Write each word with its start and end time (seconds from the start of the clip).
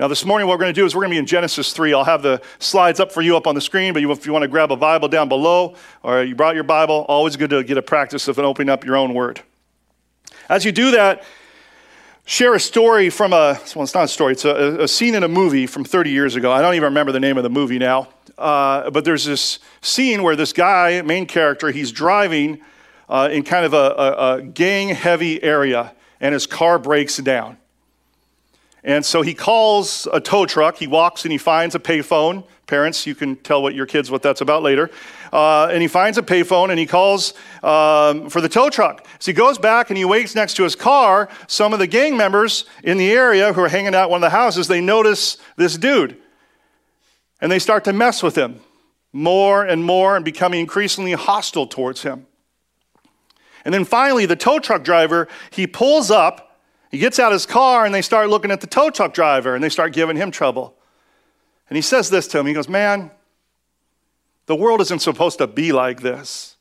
Now, 0.00 0.08
this 0.08 0.24
morning, 0.24 0.48
what 0.48 0.54
we're 0.54 0.62
going 0.62 0.74
to 0.74 0.80
do 0.80 0.86
is 0.86 0.94
we're 0.94 1.02
going 1.02 1.10
to 1.10 1.16
be 1.16 1.18
in 1.18 1.26
Genesis 1.26 1.74
3. 1.74 1.92
I'll 1.92 2.04
have 2.04 2.22
the 2.22 2.40
slides 2.58 3.00
up 3.00 3.12
for 3.12 3.20
you 3.20 3.36
up 3.36 3.46
on 3.46 3.54
the 3.54 3.60
screen, 3.60 3.92
but 3.92 4.02
if 4.02 4.24
you 4.24 4.32
want 4.32 4.44
to 4.44 4.48
grab 4.48 4.72
a 4.72 4.76
Bible 4.76 5.08
down 5.08 5.28
below 5.28 5.74
or 6.02 6.22
you 6.22 6.34
brought 6.34 6.54
your 6.54 6.64
Bible, 6.64 7.04
always 7.06 7.36
good 7.36 7.50
to 7.50 7.62
get 7.62 7.76
a 7.76 7.82
practice 7.82 8.26
of 8.26 8.38
opening 8.38 8.70
up 8.70 8.82
your 8.82 8.96
own 8.96 9.12
word. 9.12 9.42
As 10.48 10.64
you 10.64 10.72
do 10.72 10.92
that, 10.92 11.22
share 12.24 12.54
a 12.54 12.60
story 12.60 13.10
from 13.10 13.34
a, 13.34 13.60
well, 13.76 13.84
it's 13.84 13.92
not 13.92 14.04
a 14.04 14.08
story, 14.08 14.32
it's 14.32 14.46
a, 14.46 14.84
a 14.84 14.88
scene 14.88 15.14
in 15.14 15.22
a 15.22 15.28
movie 15.28 15.66
from 15.66 15.84
30 15.84 16.08
years 16.08 16.34
ago. 16.34 16.50
I 16.50 16.62
don't 16.62 16.76
even 16.76 16.84
remember 16.84 17.12
the 17.12 17.20
name 17.20 17.36
of 17.36 17.42
the 17.42 17.50
movie 17.50 17.78
now. 17.78 18.08
Uh, 18.38 18.88
but 18.88 19.04
there's 19.04 19.26
this 19.26 19.58
scene 19.82 20.22
where 20.22 20.34
this 20.34 20.54
guy, 20.54 21.02
main 21.02 21.26
character, 21.26 21.70
he's 21.70 21.92
driving 21.92 22.62
uh, 23.10 23.28
in 23.30 23.42
kind 23.42 23.66
of 23.66 23.74
a, 23.74 23.76
a, 23.76 24.36
a 24.36 24.42
gang 24.44 24.88
heavy 24.88 25.42
area, 25.42 25.92
and 26.20 26.32
his 26.32 26.46
car 26.46 26.78
breaks 26.78 27.18
down. 27.18 27.58
And 28.82 29.04
so 29.04 29.22
he 29.22 29.34
calls 29.34 30.08
a 30.12 30.20
tow 30.20 30.46
truck. 30.46 30.76
He 30.76 30.86
walks 30.86 31.24
and 31.24 31.32
he 31.32 31.38
finds 31.38 31.74
a 31.74 31.78
payphone. 31.78 32.44
Parents, 32.66 33.06
you 33.06 33.14
can 33.14 33.36
tell 33.36 33.62
what 33.62 33.74
your 33.74 33.84
kids 33.84 34.10
what 34.10 34.22
that's 34.22 34.40
about 34.40 34.62
later. 34.62 34.90
Uh, 35.32 35.68
and 35.70 35.82
he 35.82 35.88
finds 35.88 36.18
a 36.18 36.22
payphone 36.22 36.70
and 36.70 36.78
he 36.78 36.86
calls 36.86 37.34
um, 37.62 38.30
for 38.30 38.40
the 38.40 38.48
tow 38.48 38.70
truck. 38.70 39.06
So 39.18 39.32
he 39.32 39.36
goes 39.36 39.58
back 39.58 39.90
and 39.90 39.98
he 39.98 40.04
waits 40.04 40.34
next 40.34 40.54
to 40.54 40.62
his 40.62 40.74
car. 40.74 41.28
Some 41.46 41.72
of 41.72 41.78
the 41.78 41.86
gang 41.86 42.16
members 42.16 42.64
in 42.82 42.96
the 42.96 43.10
area 43.10 43.52
who 43.52 43.60
are 43.60 43.68
hanging 43.68 43.94
out 43.94 44.08
one 44.08 44.18
of 44.18 44.22
the 44.22 44.30
houses, 44.36 44.68
they 44.68 44.80
notice 44.80 45.36
this 45.56 45.76
dude. 45.76 46.16
And 47.40 47.50
they 47.50 47.58
start 47.58 47.84
to 47.84 47.92
mess 47.92 48.22
with 48.22 48.36
him 48.36 48.60
more 49.12 49.64
and 49.64 49.84
more 49.84 50.16
and 50.16 50.24
becoming 50.24 50.60
increasingly 50.60 51.12
hostile 51.12 51.66
towards 51.66 52.02
him. 52.02 52.26
And 53.64 53.74
then 53.74 53.84
finally, 53.84 54.26
the 54.26 54.36
tow 54.36 54.58
truck 54.58 54.84
driver, 54.84 55.28
he 55.50 55.66
pulls 55.66 56.10
up 56.10 56.49
he 56.90 56.98
gets 56.98 57.18
out 57.18 57.32
of 57.32 57.34
his 57.34 57.46
car 57.46 57.86
and 57.86 57.94
they 57.94 58.02
start 58.02 58.28
looking 58.28 58.50
at 58.50 58.60
the 58.60 58.66
tow 58.66 58.90
truck 58.90 59.14
driver 59.14 59.54
and 59.54 59.62
they 59.62 59.68
start 59.68 59.92
giving 59.92 60.16
him 60.16 60.30
trouble. 60.30 60.74
And 61.68 61.76
he 61.76 61.82
says 61.82 62.10
this 62.10 62.26
to 62.28 62.38
him 62.38 62.46
He 62.46 62.52
goes, 62.52 62.68
Man, 62.68 63.10
the 64.46 64.56
world 64.56 64.80
isn't 64.80 65.00
supposed 65.00 65.38
to 65.38 65.46
be 65.46 65.72
like 65.72 66.02
this. 66.02 66.56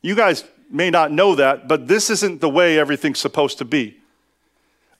You 0.00 0.14
guys 0.14 0.44
may 0.70 0.90
not 0.90 1.10
know 1.10 1.34
that, 1.34 1.66
but 1.66 1.88
this 1.88 2.10
isn't 2.10 2.40
the 2.40 2.48
way 2.48 2.78
everything's 2.78 3.18
supposed 3.18 3.58
to 3.58 3.64
be. 3.64 3.98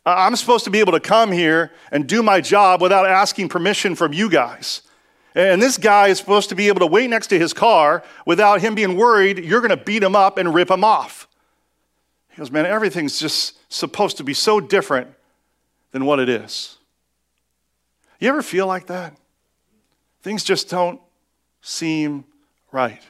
I'm 0.04 0.36
supposed 0.36 0.64
to 0.64 0.70
be 0.70 0.80
able 0.80 0.92
to 0.92 1.00
come 1.00 1.32
here 1.32 1.72
and 1.90 2.06
do 2.06 2.22
my 2.22 2.40
job 2.40 2.80
without 2.80 3.06
asking 3.06 3.48
permission 3.48 3.96
from 3.96 4.12
you 4.12 4.30
guys. 4.30 4.82
And 5.34 5.60
this 5.60 5.76
guy 5.76 6.08
is 6.08 6.18
supposed 6.18 6.48
to 6.48 6.54
be 6.54 6.68
able 6.68 6.80
to 6.80 6.86
wait 6.86 7.10
next 7.10 7.26
to 7.28 7.38
his 7.38 7.52
car 7.52 8.02
without 8.24 8.60
him 8.60 8.74
being 8.74 8.96
worried 8.96 9.44
you're 9.44 9.60
going 9.60 9.76
to 9.76 9.76
beat 9.76 10.02
him 10.02 10.16
up 10.16 10.38
and 10.38 10.54
rip 10.54 10.70
him 10.70 10.82
off. 10.82 11.28
He 12.36 12.40
goes, 12.40 12.50
Man, 12.50 12.66
everything's 12.66 13.18
just 13.18 13.58
supposed 13.72 14.18
to 14.18 14.24
be 14.24 14.34
so 14.34 14.60
different 14.60 15.08
than 15.92 16.04
what 16.04 16.20
it 16.20 16.28
is. 16.28 16.76
You 18.20 18.28
ever 18.28 18.42
feel 18.42 18.66
like 18.66 18.88
that? 18.88 19.16
Things 20.20 20.44
just 20.44 20.68
don't 20.68 21.00
seem 21.62 22.24
right. 22.72 23.00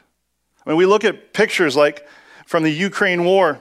I 0.65 0.71
mean, 0.71 0.77
we 0.77 0.87
look 0.87 1.05
at 1.05 1.33
pictures 1.33 1.75
like 1.75 2.07
from 2.47 2.63
the 2.63 2.71
Ukraine 2.71 3.25
war, 3.25 3.61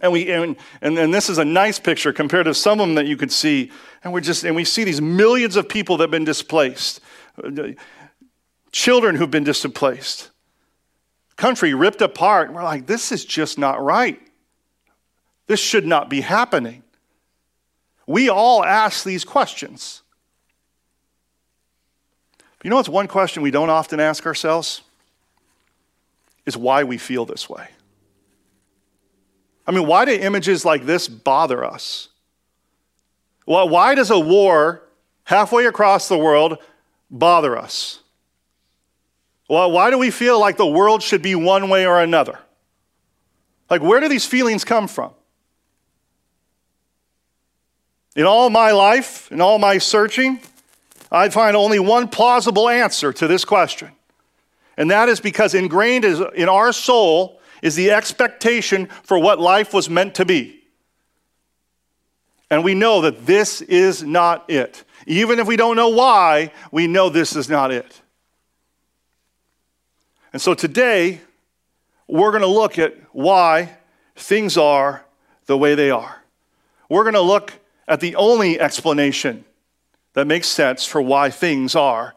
and, 0.00 0.10
we, 0.10 0.28
and, 0.32 0.56
and, 0.80 0.98
and 0.98 1.14
this 1.14 1.30
is 1.30 1.38
a 1.38 1.44
nice 1.44 1.78
picture 1.78 2.12
compared 2.12 2.46
to 2.46 2.54
some 2.54 2.80
of 2.80 2.88
them 2.88 2.96
that 2.96 3.06
you 3.06 3.16
could 3.16 3.30
see, 3.30 3.70
and, 4.02 4.12
we're 4.12 4.20
just, 4.20 4.42
and 4.42 4.56
we 4.56 4.64
see 4.64 4.82
these 4.82 5.00
millions 5.00 5.54
of 5.54 5.68
people 5.68 5.96
that 5.98 6.04
have 6.04 6.10
been 6.10 6.24
displaced, 6.24 7.00
children 8.72 9.14
who've 9.14 9.30
been 9.30 9.44
displaced, 9.44 10.30
country 11.36 11.72
ripped 11.72 12.02
apart. 12.02 12.48
and 12.48 12.56
We're 12.56 12.64
like, 12.64 12.86
this 12.86 13.12
is 13.12 13.24
just 13.24 13.58
not 13.58 13.80
right. 13.80 14.20
This 15.46 15.60
should 15.60 15.86
not 15.86 16.08
be 16.08 16.20
happening. 16.20 16.82
We 18.06 18.28
all 18.28 18.64
ask 18.64 19.04
these 19.04 19.24
questions. 19.24 20.02
You 22.62 22.70
know 22.70 22.76
what's 22.76 22.88
one 22.88 23.08
question 23.08 23.42
we 23.42 23.50
don't 23.50 23.70
often 23.70 24.00
ask 24.00 24.24
ourselves? 24.26 24.82
Is 26.46 26.56
why 26.56 26.84
we 26.84 26.98
feel 26.98 27.24
this 27.24 27.48
way. 27.48 27.68
I 29.66 29.70
mean, 29.70 29.86
why 29.86 30.04
do 30.04 30.12
images 30.12 30.64
like 30.64 30.84
this 30.84 31.06
bother 31.08 31.64
us? 31.64 32.08
Well, 33.46 33.68
why 33.68 33.94
does 33.94 34.10
a 34.10 34.18
war 34.18 34.82
halfway 35.24 35.66
across 35.66 36.08
the 36.08 36.18
world 36.18 36.58
bother 37.10 37.56
us? 37.56 38.00
Well, 39.48 39.70
why 39.70 39.90
do 39.90 39.98
we 39.98 40.10
feel 40.10 40.40
like 40.40 40.56
the 40.56 40.66
world 40.66 41.02
should 41.02 41.22
be 41.22 41.34
one 41.34 41.68
way 41.68 41.86
or 41.86 42.00
another? 42.00 42.38
Like, 43.68 43.82
where 43.82 44.00
do 44.00 44.08
these 44.08 44.26
feelings 44.26 44.64
come 44.64 44.88
from? 44.88 45.12
In 48.14 48.24
all 48.26 48.50
my 48.50 48.72
life, 48.72 49.30
in 49.32 49.40
all 49.40 49.58
my 49.58 49.78
searching, 49.78 50.40
I 51.10 51.28
find 51.28 51.56
only 51.56 51.78
one 51.78 52.08
plausible 52.08 52.68
answer 52.68 53.12
to 53.12 53.26
this 53.26 53.44
question. 53.44 53.90
And 54.76 54.90
that 54.90 55.08
is 55.08 55.20
because 55.20 55.54
ingrained 55.54 56.04
in 56.04 56.48
our 56.48 56.72
soul 56.72 57.40
is 57.62 57.74
the 57.74 57.90
expectation 57.90 58.86
for 59.02 59.18
what 59.18 59.38
life 59.38 59.72
was 59.72 59.88
meant 59.88 60.14
to 60.16 60.24
be. 60.24 60.62
And 62.50 62.64
we 62.64 62.74
know 62.74 63.02
that 63.02 63.24
this 63.24 63.62
is 63.62 64.02
not 64.02 64.48
it. 64.50 64.84
Even 65.06 65.38
if 65.38 65.46
we 65.46 65.56
don't 65.56 65.76
know 65.76 65.88
why, 65.88 66.52
we 66.70 66.86
know 66.86 67.08
this 67.08 67.34
is 67.34 67.48
not 67.48 67.70
it. 67.70 68.00
And 70.32 70.40
so 70.40 70.54
today, 70.54 71.20
we're 72.06 72.30
going 72.30 72.42
to 72.42 72.46
look 72.46 72.78
at 72.78 72.94
why 73.12 73.76
things 74.16 74.56
are 74.56 75.04
the 75.46 75.56
way 75.56 75.74
they 75.74 75.90
are. 75.90 76.22
We're 76.88 77.04
going 77.04 77.14
to 77.14 77.20
look 77.20 77.54
at 77.88 78.00
the 78.00 78.16
only 78.16 78.60
explanation 78.60 79.44
that 80.14 80.26
makes 80.26 80.48
sense 80.48 80.84
for 80.84 81.00
why 81.00 81.30
things 81.30 81.74
are 81.74 82.14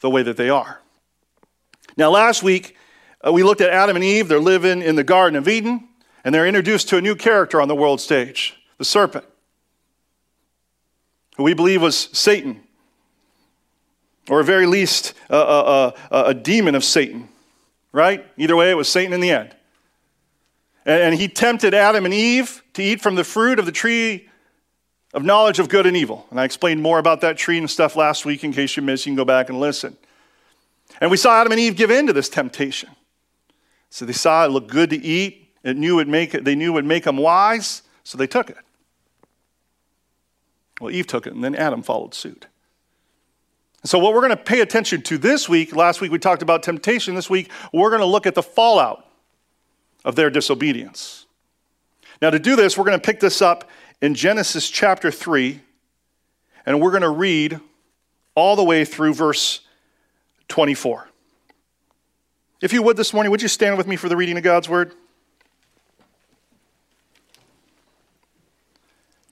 the 0.00 0.10
way 0.10 0.22
that 0.22 0.36
they 0.36 0.50
are. 0.50 0.80
Now, 1.96 2.10
last 2.10 2.42
week, 2.42 2.76
uh, 3.26 3.32
we 3.32 3.42
looked 3.42 3.60
at 3.60 3.70
Adam 3.70 3.96
and 3.96 4.04
Eve. 4.04 4.28
They're 4.28 4.38
living 4.38 4.82
in 4.82 4.96
the 4.96 5.04
Garden 5.04 5.36
of 5.36 5.48
Eden, 5.48 5.88
and 6.24 6.34
they're 6.34 6.46
introduced 6.46 6.88
to 6.90 6.96
a 6.98 7.00
new 7.00 7.14
character 7.14 7.60
on 7.60 7.68
the 7.68 7.74
world 7.74 8.00
stage 8.00 8.56
the 8.78 8.84
serpent, 8.84 9.24
who 11.36 11.42
we 11.42 11.54
believe 11.54 11.80
was 11.80 12.10
Satan, 12.12 12.60
or 14.28 14.40
at 14.40 14.46
very 14.46 14.66
least, 14.66 15.14
a, 15.30 15.94
a, 16.10 16.34
demon 16.34 16.74
of 16.74 16.84
Satan, 16.84 17.28
right? 17.92 18.26
Either 18.36 18.54
way, 18.54 18.70
it 18.70 18.74
was 18.74 18.88
Satan 18.88 19.14
in 19.14 19.20
the 19.20 19.30
end. 19.30 19.54
And, 20.84 21.02
and 21.02 21.14
he 21.14 21.28
tempted 21.28 21.72
Adam 21.72 22.04
and 22.04 22.12
Eve 22.12 22.62
to 22.74 22.82
eat 22.82 23.00
from 23.00 23.14
the 23.14 23.24
fruit 23.24 23.58
of 23.58 23.64
the 23.64 23.72
tree 23.72 24.28
of 25.14 25.24
knowledge 25.24 25.58
of 25.58 25.68
good 25.68 25.86
and 25.86 25.96
evil. 25.96 26.26
And 26.30 26.40
I 26.40 26.44
explained 26.44 26.82
more 26.82 26.98
about 26.98 27.20
that 27.22 27.36
tree 27.36 27.58
and 27.58 27.70
stuff 27.70 27.96
last 27.96 28.24
week. 28.24 28.44
In 28.44 28.52
case 28.52 28.76
you 28.76 28.82
missed, 28.82 29.06
you 29.06 29.10
can 29.10 29.16
go 29.16 29.24
back 29.24 29.48
and 29.48 29.58
listen. 29.58 29.96
And 31.00 31.10
we 31.10 31.16
saw 31.16 31.40
Adam 31.40 31.52
and 31.52 31.60
Eve 31.60 31.76
give 31.76 31.90
in 31.90 32.06
to 32.06 32.12
this 32.12 32.28
temptation. 32.28 32.90
So 33.90 34.04
they 34.04 34.12
saw 34.12 34.44
it 34.44 34.48
looked 34.48 34.70
good 34.70 34.90
to 34.90 34.96
eat. 34.96 35.54
It 35.62 35.76
knew 35.76 35.98
it 35.98 36.08
make 36.08 36.32
they 36.32 36.54
knew 36.54 36.72
it 36.72 36.74
would 36.74 36.84
make 36.84 37.04
them 37.04 37.16
wise, 37.16 37.82
so 38.04 38.16
they 38.16 38.26
took 38.26 38.50
it. 38.50 38.58
Well, 40.80 40.90
Eve 40.90 41.06
took 41.06 41.26
it, 41.26 41.32
and 41.32 41.42
then 41.42 41.54
Adam 41.54 41.82
followed 41.82 42.14
suit. 42.14 42.46
So, 43.84 43.98
what 43.98 44.14
we're 44.14 44.20
going 44.20 44.30
to 44.30 44.36
pay 44.36 44.60
attention 44.60 45.02
to 45.02 45.18
this 45.18 45.48
week, 45.48 45.74
last 45.74 46.00
week 46.00 46.12
we 46.12 46.18
talked 46.18 46.42
about 46.42 46.62
temptation, 46.62 47.14
this 47.14 47.30
week 47.30 47.50
we're 47.72 47.90
going 47.90 48.00
to 48.00 48.06
look 48.06 48.26
at 48.26 48.34
the 48.34 48.42
fallout 48.42 49.06
of 50.04 50.14
their 50.14 50.30
disobedience. 50.30 51.26
Now, 52.22 52.30
to 52.30 52.38
do 52.38 52.56
this, 52.56 52.78
we're 52.78 52.84
going 52.84 52.98
to 52.98 53.04
pick 53.04 53.20
this 53.20 53.42
up 53.42 53.68
in 54.00 54.14
Genesis 54.14 54.68
chapter 54.68 55.10
3, 55.10 55.60
and 56.64 56.80
we're 56.80 56.90
going 56.90 57.02
to 57.02 57.10
read 57.10 57.60
all 58.34 58.56
the 58.56 58.64
way 58.64 58.84
through 58.84 59.14
verse 59.14 59.60
24. 60.48 61.08
If 62.60 62.72
you 62.72 62.82
would 62.82 62.96
this 62.96 63.12
morning, 63.12 63.30
would 63.30 63.42
you 63.42 63.48
stand 63.48 63.76
with 63.76 63.86
me 63.86 63.96
for 63.96 64.08
the 64.08 64.16
reading 64.16 64.36
of 64.36 64.42
God's 64.42 64.68
word? 64.68 64.94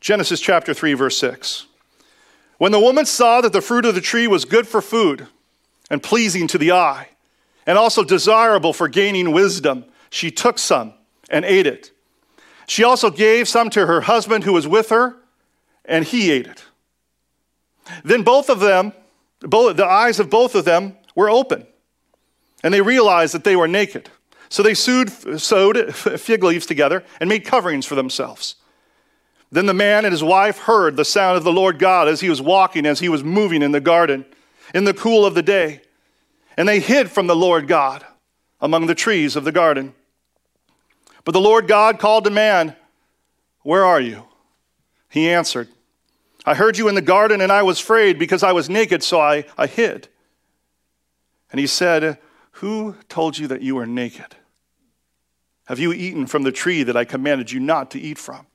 Genesis 0.00 0.40
chapter 0.40 0.74
3, 0.74 0.94
verse 0.94 1.16
6. 1.18 1.66
When 2.58 2.72
the 2.72 2.80
woman 2.80 3.06
saw 3.06 3.40
that 3.40 3.52
the 3.52 3.62
fruit 3.62 3.84
of 3.84 3.94
the 3.94 4.00
tree 4.00 4.26
was 4.26 4.44
good 4.44 4.68
for 4.68 4.80
food 4.82 5.26
and 5.90 6.02
pleasing 6.02 6.46
to 6.48 6.58
the 6.58 6.72
eye, 6.72 7.08
and 7.66 7.78
also 7.78 8.04
desirable 8.04 8.72
for 8.72 8.88
gaining 8.88 9.32
wisdom, 9.32 9.86
she 10.10 10.30
took 10.30 10.58
some 10.58 10.92
and 11.30 11.44
ate 11.44 11.66
it. 11.66 11.93
She 12.66 12.84
also 12.84 13.10
gave 13.10 13.48
some 13.48 13.70
to 13.70 13.86
her 13.86 14.02
husband 14.02 14.44
who 14.44 14.52
was 14.52 14.66
with 14.66 14.90
her, 14.90 15.16
and 15.84 16.04
he 16.04 16.30
ate 16.30 16.46
it. 16.46 16.64
Then 18.04 18.22
both 18.22 18.48
of 18.48 18.60
them, 18.60 18.92
both, 19.40 19.76
the 19.76 19.86
eyes 19.86 20.18
of 20.18 20.30
both 20.30 20.54
of 20.54 20.64
them 20.64 20.96
were 21.14 21.28
open, 21.28 21.66
and 22.62 22.72
they 22.72 22.80
realized 22.80 23.34
that 23.34 23.44
they 23.44 23.56
were 23.56 23.68
naked. 23.68 24.08
So 24.48 24.62
they 24.62 24.74
sewed, 24.74 25.10
sewed 25.40 25.94
fig 25.94 26.44
leaves 26.44 26.66
together 26.66 27.04
and 27.20 27.28
made 27.28 27.44
coverings 27.44 27.86
for 27.86 27.94
themselves. 27.94 28.56
Then 29.50 29.66
the 29.66 29.74
man 29.74 30.04
and 30.04 30.12
his 30.12 30.22
wife 30.22 30.58
heard 30.58 30.96
the 30.96 31.04
sound 31.04 31.36
of 31.36 31.44
the 31.44 31.52
Lord 31.52 31.78
God 31.78 32.08
as 32.08 32.20
he 32.20 32.28
was 32.28 32.42
walking, 32.42 32.86
as 32.86 33.00
he 33.00 33.08
was 33.08 33.22
moving 33.22 33.62
in 33.62 33.72
the 33.72 33.80
garden 33.80 34.24
in 34.74 34.84
the 34.84 34.94
cool 34.94 35.26
of 35.26 35.34
the 35.34 35.42
day. 35.42 35.80
And 36.56 36.68
they 36.68 36.80
hid 36.80 37.10
from 37.10 37.26
the 37.26 37.36
Lord 37.36 37.68
God 37.68 38.04
among 38.60 38.86
the 38.86 38.94
trees 38.94 39.36
of 39.36 39.44
the 39.44 39.52
garden. 39.52 39.94
But 41.24 41.32
the 41.32 41.40
Lord 41.40 41.66
God 41.66 41.98
called 41.98 42.24
to 42.24 42.30
man, 42.30 42.76
Where 43.62 43.84
are 43.84 44.00
you? 44.00 44.24
He 45.08 45.30
answered, 45.30 45.68
I 46.44 46.54
heard 46.54 46.76
you 46.76 46.88
in 46.88 46.94
the 46.94 47.02
garden 47.02 47.40
and 47.40 47.50
I 47.50 47.62
was 47.62 47.80
afraid 47.80 48.18
because 48.18 48.42
I 48.42 48.52
was 48.52 48.68
naked, 48.68 49.02
so 49.02 49.20
I, 49.20 49.44
I 49.56 49.66
hid. 49.66 50.08
And 51.50 51.58
he 51.58 51.66
said, 51.66 52.18
Who 52.52 52.96
told 53.08 53.38
you 53.38 53.46
that 53.48 53.62
you 53.62 53.76
were 53.76 53.86
naked? 53.86 54.36
Have 55.66 55.78
you 55.78 55.92
eaten 55.92 56.26
from 56.26 56.42
the 56.42 56.52
tree 56.52 56.82
that 56.82 56.96
I 56.96 57.04
commanded 57.04 57.50
you 57.50 57.60
not 57.60 57.90
to 57.92 58.00
eat 58.00 58.18
from? 58.18 58.46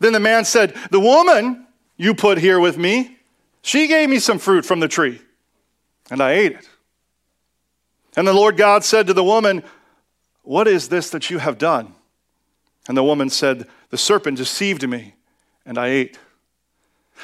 Then 0.00 0.12
the 0.12 0.20
man 0.20 0.44
said, 0.44 0.74
The 0.90 1.00
woman 1.00 1.66
you 1.96 2.14
put 2.14 2.38
here 2.38 2.58
with 2.58 2.76
me, 2.76 3.16
she 3.62 3.86
gave 3.86 4.08
me 4.08 4.18
some 4.18 4.38
fruit 4.38 4.64
from 4.64 4.80
the 4.80 4.88
tree, 4.88 5.20
and 6.10 6.20
I 6.20 6.32
ate 6.32 6.52
it. 6.52 6.68
And 8.16 8.26
the 8.26 8.32
Lord 8.32 8.56
God 8.56 8.84
said 8.84 9.06
to 9.06 9.14
the 9.14 9.22
woman, 9.22 9.62
What 10.48 10.66
is 10.66 10.88
this 10.88 11.10
that 11.10 11.28
you 11.28 11.40
have 11.40 11.58
done? 11.58 11.94
And 12.88 12.96
the 12.96 13.04
woman 13.04 13.28
said, 13.28 13.68
The 13.90 13.98
serpent 13.98 14.38
deceived 14.38 14.88
me, 14.88 15.14
and 15.66 15.76
I 15.76 15.88
ate. 15.88 16.18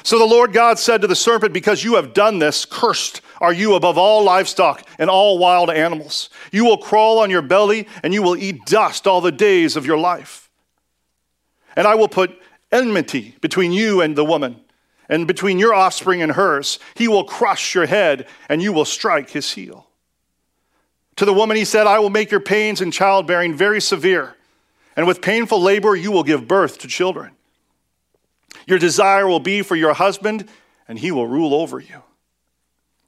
So 0.03 0.19
the 0.19 0.25
Lord 0.25 0.53
God 0.53 0.77
said 0.77 1.01
to 1.01 1.07
the 1.07 1.15
serpent, 1.15 1.51
Because 1.51 1.83
you 1.83 1.95
have 1.95 2.13
done 2.13 2.37
this, 2.37 2.65
cursed 2.65 3.21
are 3.41 3.51
you 3.51 3.73
above 3.73 3.97
all 3.97 4.23
livestock 4.23 4.87
and 4.99 5.09
all 5.09 5.39
wild 5.39 5.71
animals. 5.71 6.29
You 6.51 6.65
will 6.65 6.77
crawl 6.77 7.17
on 7.17 7.31
your 7.31 7.41
belly, 7.41 7.87
and 8.03 8.13
you 8.13 8.21
will 8.21 8.37
eat 8.37 8.63
dust 8.67 9.07
all 9.07 9.21
the 9.21 9.31
days 9.31 9.75
of 9.75 9.87
your 9.87 9.97
life. 9.97 10.47
And 11.75 11.87
I 11.87 11.95
will 11.95 12.07
put 12.07 12.39
enmity 12.71 13.37
between 13.41 13.71
you 13.71 14.01
and 14.01 14.15
the 14.15 14.23
woman, 14.23 14.61
and 15.09 15.25
between 15.25 15.57
your 15.57 15.73
offspring 15.73 16.21
and 16.21 16.33
hers. 16.33 16.77
He 16.93 17.07
will 17.07 17.23
crush 17.23 17.73
your 17.73 17.87
head, 17.87 18.27
and 18.49 18.61
you 18.61 18.71
will 18.71 18.85
strike 18.85 19.31
his 19.31 19.51
heel. 19.53 19.84
To 21.17 21.25
the 21.25 21.33
woman 21.33 21.55
he 21.55 21.65
said, 21.65 21.87
I 21.87 21.99
will 21.99 22.09
make 22.09 22.31
your 22.31 22.39
pains 22.39 22.81
in 22.81 22.91
childbearing 22.91 23.55
very 23.55 23.79
severe, 23.79 24.35
and 24.95 25.07
with 25.07 25.21
painful 25.21 25.61
labor 25.61 25.95
you 25.95 26.11
will 26.11 26.23
give 26.23 26.47
birth 26.47 26.77
to 26.79 26.87
children. 26.87 27.31
Your 28.67 28.79
desire 28.79 29.27
will 29.27 29.39
be 29.39 29.61
for 29.61 29.75
your 29.75 29.93
husband, 29.93 30.49
and 30.87 30.99
he 30.99 31.11
will 31.11 31.27
rule 31.27 31.53
over 31.53 31.79
you. 31.79 32.03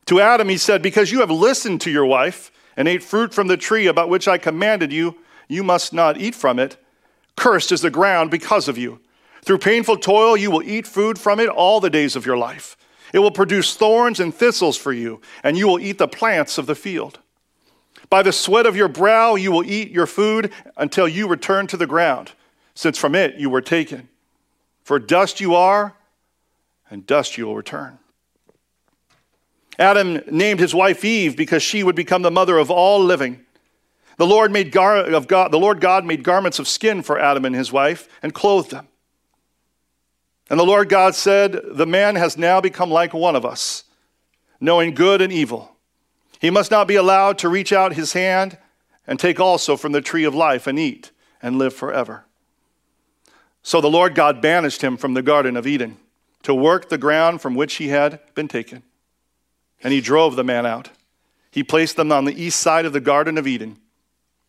To 0.06 0.22
Adam, 0.22 0.48
he 0.48 0.58
said, 0.58 0.82
Because 0.82 1.12
you 1.12 1.20
have 1.20 1.32
listened 1.32 1.82
to 1.82 1.92
your 1.92 2.06
wife 2.06 2.52
and 2.78 2.88
ate 2.88 3.04
fruit 3.04 3.34
from 3.34 3.48
the 3.48 3.58
tree 3.58 3.88
about 3.88 4.10
which 4.10 4.28
I 4.28 4.38
commanded 4.38 4.94
you, 4.94 5.18
you 5.48 5.64
must 5.64 5.94
not 5.94 6.18
eat 6.18 6.36
from 6.36 6.60
it. 6.60 6.78
Cursed 7.36 7.72
is 7.72 7.82
the 7.82 7.90
ground 7.90 8.32
because 8.32 8.68
of 8.68 8.78
you. 8.78 9.02
Through 9.44 9.60
painful 9.60 9.98
toil, 9.98 10.38
you 10.38 10.52
will 10.52 10.64
eat 10.64 10.88
food 10.88 11.20
from 11.20 11.40
it 11.40 11.50
all 11.50 11.80
the 11.80 11.90
days 11.90 12.16
of 12.16 12.26
your 12.26 12.38
life. 12.38 12.78
It 13.14 13.20
will 13.20 13.32
produce 13.32 13.76
thorns 13.76 14.20
and 14.20 14.34
thistles 14.34 14.78
for 14.78 14.92
you, 14.92 15.22
and 15.44 15.58
you 15.58 15.68
will 15.68 15.80
eat 15.80 15.98
the 15.98 16.08
plants 16.08 16.58
of 16.58 16.66
the 16.66 16.76
field. 16.76 17.20
By 18.10 18.24
the 18.24 18.32
sweat 18.32 18.66
of 18.66 18.76
your 18.76 18.88
brow, 18.88 19.36
you 19.36 19.52
will 19.52 19.64
eat 19.64 19.92
your 19.92 20.08
food 20.08 20.52
until 20.78 21.08
you 21.08 21.28
return 21.28 21.68
to 21.68 21.78
the 21.78 21.88
ground, 21.88 22.32
since 22.74 22.98
from 22.98 23.16
it 23.16 23.36
you 23.36 23.50
were 23.50 23.62
taken. 23.62 24.08
For 24.84 25.00
dust 25.00 25.42
you 25.42 25.56
are, 25.56 25.96
and 26.90 27.06
dust 27.06 27.38
you 27.38 27.46
will 27.46 27.56
return. 27.56 28.00
Adam 29.78 30.22
named 30.32 30.60
his 30.60 30.74
wife 30.74 31.04
Eve 31.04 31.36
because 31.36 31.62
she 31.62 31.84
would 31.84 31.96
become 31.96 32.22
the 32.22 32.32
mother 32.32 32.58
of 32.58 32.72
all 32.72 33.04
living. 33.04 33.46
The 34.18 34.26
Lord, 34.26 34.52
made 34.52 34.72
gar- 34.72 34.98
of 34.98 35.28
God, 35.28 35.52
the 35.52 35.60
Lord 35.60 35.80
God 35.80 36.04
made 36.04 36.24
garments 36.24 36.58
of 36.58 36.68
skin 36.68 37.04
for 37.04 37.20
Adam 37.20 37.46
and 37.46 37.56
his 37.56 37.72
wife 37.72 38.08
and 38.24 38.34
clothed 38.34 38.72
them. 38.72 38.88
And 40.50 40.60
the 40.60 40.66
Lord 40.66 40.90
God 40.90 41.14
said, 41.14 41.60
The 41.64 41.86
man 41.86 42.16
has 42.16 42.38
now 42.38 42.60
become 42.60 42.90
like 42.90 43.14
one 43.14 43.36
of 43.36 43.46
us, 43.46 43.84
knowing 44.60 44.96
good 44.96 45.22
and 45.22 45.32
evil. 45.32 45.77
He 46.40 46.50
must 46.50 46.72
not 46.72 46.88
be 46.88 46.96
allowed 46.96 47.38
to 47.40 47.50
reach 47.50 47.74
out 47.74 47.94
his 47.94 48.14
hand 48.14 48.58
and 49.06 49.20
take 49.20 49.40
also 49.40 49.78
from 49.78 49.92
the 49.92 50.02
tree 50.02 50.24
of 50.24 50.36
life 50.36 50.68
and 50.68 50.78
eat 50.78 51.12
and 51.42 51.58
live 51.58 51.74
forever. 51.74 52.26
So 53.64 53.82
the 53.82 53.90
Lord 53.90 54.16
God 54.16 54.42
banished 54.42 54.82
him 54.82 54.98
from 54.98 55.14
the 55.14 55.22
Garden 55.22 55.58
of 55.58 55.68
Eden 55.68 55.98
to 56.44 56.54
work 56.54 56.90
the 56.90 56.98
ground 56.98 57.42
from 57.42 57.56
which 57.56 57.76
he 57.76 57.90
had 57.90 58.20
been 58.34 58.48
taken. 58.48 58.84
And 59.84 59.94
he 59.94 60.02
drove 60.02 60.36
the 60.36 60.44
man 60.44 60.66
out. 60.66 60.90
He 61.52 61.64
placed 61.64 61.96
them 61.96 62.12
on 62.12 62.26
the 62.26 62.42
east 62.42 62.60
side 62.60 62.86
of 62.86 62.94
the 62.94 63.00
Garden 63.00 63.38
of 63.38 63.48
Eden 63.48 63.78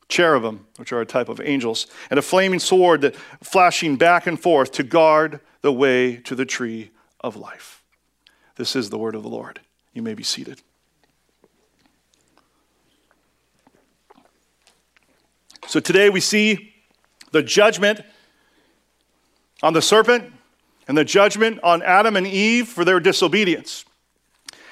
cherubim, 0.09 0.67
which 0.77 0.93
are 0.93 1.01
a 1.01 1.07
type 1.07 1.29
of 1.29 1.41
angels, 1.41 1.87
and 2.11 2.19
a 2.19 2.23
flaming 2.23 2.59
sword 2.59 3.03
that 3.03 3.15
flashing 3.43 3.97
back 3.97 4.27
and 4.27 4.41
forth 4.41 4.73
to 4.73 4.83
guard 4.83 5.41
the 5.61 5.73
way 5.73 6.17
to 6.17 6.35
the 6.35 6.47
tree 6.47 6.91
of 7.21 7.37
life. 7.37 7.83
This 8.57 8.75
is 8.75 8.91
the 8.91 8.99
word 8.99 9.15
of 9.15 9.23
the 9.23 9.29
Lord. 9.29 9.61
You 9.93 10.03
may 10.03 10.15
be 10.15 10.23
seated. 10.23 10.63
So 15.69 15.81
today 15.81 16.09
we 16.09 16.21
see 16.21 16.73
the 17.31 17.43
judgment 17.43 18.01
on 19.63 19.75
the 19.75 19.83
serpent 19.83 20.33
and 20.89 20.97
the 20.97 21.05
judgment 21.05 21.61
on 21.63 21.83
Adam 21.83 22.17
and 22.17 22.27
Eve 22.27 22.69
for 22.69 22.87
their 22.87 23.01
disobedience. 23.01 23.85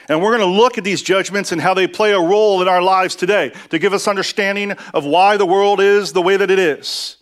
And 0.08 0.22
we're 0.22 0.34
going 0.34 0.50
to 0.50 0.58
look 0.58 0.78
at 0.78 0.84
these 0.84 1.02
judgments 1.02 1.52
and 1.52 1.60
how 1.60 1.74
they 1.74 1.86
play 1.86 2.12
a 2.12 2.18
role 2.18 2.62
in 2.62 2.68
our 2.68 2.80
lives 2.80 3.14
today 3.14 3.52
to 3.68 3.78
give 3.78 3.92
us 3.92 4.08
understanding 4.08 4.72
of 4.94 5.04
why 5.04 5.36
the 5.36 5.44
world 5.44 5.80
is 5.80 6.14
the 6.14 6.22
way 6.22 6.38
that 6.38 6.50
it 6.50 6.58
is. 6.58 7.18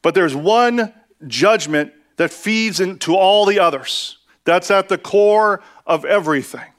But 0.00 0.14
there's 0.14 0.36
one 0.36 0.94
judgment 1.26 1.92
that 2.16 2.30
feeds 2.30 2.78
into 2.78 3.16
all 3.16 3.44
the 3.44 3.58
others. 3.58 4.18
That's 4.44 4.70
at 4.70 4.88
the 4.88 4.98
core 4.98 5.64
of 5.84 6.04
everything 6.04 6.70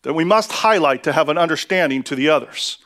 that 0.00 0.14
we 0.14 0.24
must 0.24 0.50
highlight 0.50 1.02
to 1.02 1.12
have 1.12 1.28
an 1.28 1.36
understanding 1.36 2.02
to 2.04 2.16
the 2.16 2.30
others. 2.30 2.78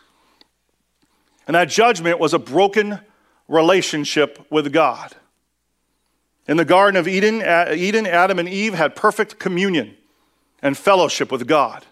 And 1.47 1.55
that 1.55 1.69
judgment 1.69 2.19
was 2.19 2.35
a 2.35 2.39
broken 2.39 3.01
relationship 3.49 4.45
with 4.51 4.73
God. 4.73 5.15
In 6.49 6.57
the 6.57 6.65
Garden 6.65 6.97
of 6.99 7.09
Eden, 7.09 7.43
Eden, 7.73 8.07
Adam 8.07 8.39
and 8.39 8.49
Eve 8.49 8.75
had 8.75 8.97
perfect 8.97 9.39
communion 9.39 9.97
and 10.63 10.77
fellowship 10.77 11.31
with 11.31 11.47
God. 11.47 11.85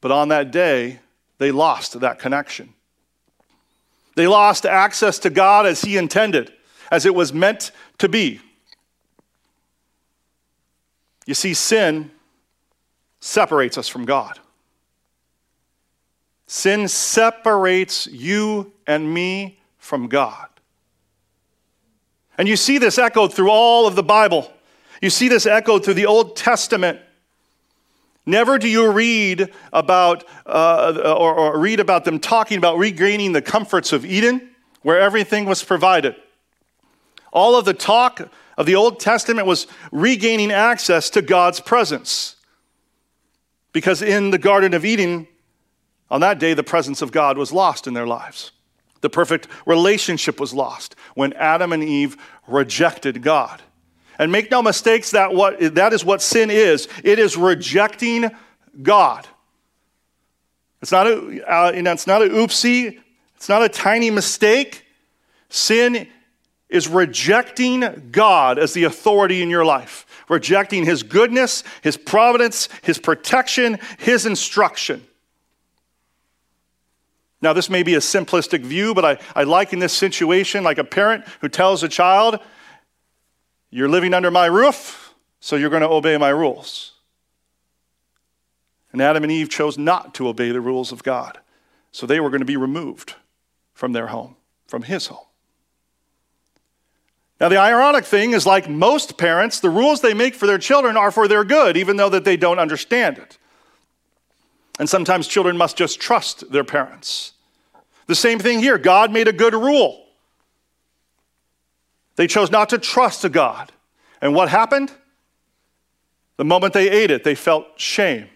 But 0.00 0.10
on 0.10 0.28
that 0.28 0.50
day, 0.50 1.00
they 1.38 1.52
lost 1.52 1.98
that 2.00 2.18
connection. 2.18 2.74
They 4.14 4.26
lost 4.26 4.64
access 4.64 5.18
to 5.20 5.30
God 5.30 5.66
as 5.66 5.82
He 5.82 5.96
intended, 5.96 6.52
as 6.90 7.04
it 7.04 7.14
was 7.14 7.32
meant 7.32 7.70
to 7.98 8.08
be. 8.08 8.40
You 11.26 11.34
see, 11.34 11.54
sin 11.54 12.10
separates 13.20 13.76
us 13.76 13.88
from 13.88 14.04
God. 14.04 14.38
Sin 16.46 16.86
separates 16.88 18.06
you 18.06 18.72
and 18.86 19.12
me 19.12 19.58
from 19.78 20.08
God. 20.08 20.48
And 22.38 22.46
you 22.46 22.56
see 22.56 22.78
this 22.78 22.98
echoed 22.98 23.32
through 23.32 23.50
all 23.50 23.86
of 23.86 23.96
the 23.96 24.02
Bible. 24.02 24.52
You 25.00 25.10
see 25.10 25.28
this 25.28 25.46
echoed 25.46 25.84
through 25.84 25.94
the 25.94 26.06
Old 26.06 26.36
Testament. 26.36 27.00
Never 28.24 28.58
do 28.58 28.68
you 28.68 28.90
read 28.90 29.52
about 29.72 30.24
uh, 30.44 31.14
or, 31.18 31.34
or 31.34 31.58
read 31.58 31.80
about 31.80 32.04
them 32.04 32.18
talking 32.18 32.58
about 32.58 32.78
regaining 32.78 33.32
the 33.32 33.42
comforts 33.42 33.92
of 33.92 34.04
Eden, 34.04 34.50
where 34.82 35.00
everything 35.00 35.46
was 35.46 35.62
provided. 35.62 36.16
All 37.32 37.56
of 37.56 37.64
the 37.64 37.74
talk 37.74 38.28
of 38.56 38.66
the 38.66 38.74
Old 38.74 38.98
Testament 38.98 39.46
was 39.46 39.66
regaining 39.92 40.50
access 40.50 41.10
to 41.10 41.22
God's 41.22 41.60
presence. 41.60 42.36
Because 43.72 44.02
in 44.02 44.30
the 44.30 44.38
Garden 44.38 44.74
of 44.74 44.84
Eden, 44.84 45.28
on 46.10 46.20
that 46.20 46.38
day, 46.38 46.54
the 46.54 46.62
presence 46.62 47.02
of 47.02 47.12
God 47.12 47.36
was 47.36 47.52
lost 47.52 47.86
in 47.86 47.94
their 47.94 48.06
lives. 48.06 48.52
The 49.00 49.10
perfect 49.10 49.48
relationship 49.66 50.40
was 50.40 50.54
lost 50.54 50.94
when 51.14 51.32
Adam 51.34 51.72
and 51.72 51.82
Eve 51.82 52.16
rejected 52.46 53.22
God. 53.22 53.62
And 54.18 54.32
make 54.32 54.50
no 54.50 54.62
mistakes 54.62 55.10
that 55.10 55.34
what 55.34 55.74
that 55.74 55.92
is 55.92 56.04
what 56.04 56.22
sin 56.22 56.50
is. 56.50 56.88
It 57.04 57.18
is 57.18 57.36
rejecting 57.36 58.30
God. 58.82 59.26
It's 60.80 60.92
not 60.92 61.06
a 61.06 61.52
uh, 61.52 61.72
you 61.72 61.82
know, 61.82 61.92
it's 61.92 62.06
not 62.06 62.22
a 62.22 62.26
oopsie. 62.26 62.98
It's 63.34 63.48
not 63.48 63.62
a 63.62 63.68
tiny 63.68 64.10
mistake. 64.10 64.86
Sin 65.50 66.08
is 66.68 66.88
rejecting 66.88 68.08
God 68.10 68.58
as 68.58 68.72
the 68.72 68.84
authority 68.84 69.42
in 69.42 69.50
your 69.50 69.64
life, 69.64 70.06
rejecting 70.28 70.84
His 70.84 71.02
goodness, 71.02 71.62
His 71.82 71.96
providence, 71.96 72.68
His 72.82 72.98
protection, 72.98 73.78
His 73.98 74.24
instruction. 74.24 75.06
Now, 77.46 77.52
this 77.52 77.70
may 77.70 77.84
be 77.84 77.94
a 77.94 78.00
simplistic 78.00 78.62
view, 78.62 78.92
but 78.92 79.04
I, 79.04 79.18
I 79.36 79.44
liken 79.44 79.78
this 79.78 79.92
situation 79.92 80.64
like 80.64 80.78
a 80.78 80.84
parent 80.84 81.24
who 81.40 81.48
tells 81.48 81.84
a 81.84 81.88
child, 81.88 82.40
You're 83.70 83.88
living 83.88 84.14
under 84.14 84.32
my 84.32 84.46
roof, 84.46 85.14
so 85.38 85.54
you're 85.54 85.70
going 85.70 85.82
to 85.82 85.88
obey 85.88 86.16
my 86.16 86.30
rules. 86.30 86.94
And 88.90 89.00
Adam 89.00 89.22
and 89.22 89.30
Eve 89.30 89.48
chose 89.48 89.78
not 89.78 90.12
to 90.14 90.26
obey 90.26 90.50
the 90.50 90.60
rules 90.60 90.90
of 90.90 91.04
God, 91.04 91.38
so 91.92 92.04
they 92.04 92.18
were 92.18 92.30
going 92.30 92.40
to 92.40 92.44
be 92.46 92.56
removed 92.56 93.14
from 93.74 93.92
their 93.92 94.08
home, 94.08 94.34
from 94.66 94.82
his 94.82 95.06
home. 95.06 95.28
Now, 97.40 97.48
the 97.48 97.58
ironic 97.58 98.06
thing 98.06 98.32
is, 98.32 98.44
like 98.44 98.68
most 98.68 99.18
parents, 99.18 99.60
the 99.60 99.70
rules 99.70 100.00
they 100.00 100.14
make 100.14 100.34
for 100.34 100.48
their 100.48 100.58
children 100.58 100.96
are 100.96 101.12
for 101.12 101.28
their 101.28 101.44
good, 101.44 101.76
even 101.76 101.96
though 101.96 102.08
that 102.08 102.24
they 102.24 102.36
don't 102.36 102.58
understand 102.58 103.18
it. 103.18 103.38
And 104.80 104.88
sometimes 104.88 105.28
children 105.28 105.56
must 105.56 105.76
just 105.76 106.00
trust 106.00 106.50
their 106.50 106.64
parents. 106.64 107.34
The 108.06 108.14
same 108.14 108.38
thing 108.38 108.60
here 108.60 108.78
God 108.78 109.12
made 109.12 109.28
a 109.28 109.32
good 109.32 109.54
rule. 109.54 110.04
They 112.16 112.26
chose 112.26 112.50
not 112.50 112.70
to 112.70 112.78
trust 112.78 113.24
a 113.24 113.28
God 113.28 113.72
And 114.20 114.34
what 114.34 114.48
happened? 114.48 114.90
The 116.36 116.44
moment 116.44 116.74
they 116.74 116.90
ate 116.90 117.10
it, 117.10 117.24
they 117.24 117.34
felt 117.34 117.66
shame. 117.76 118.28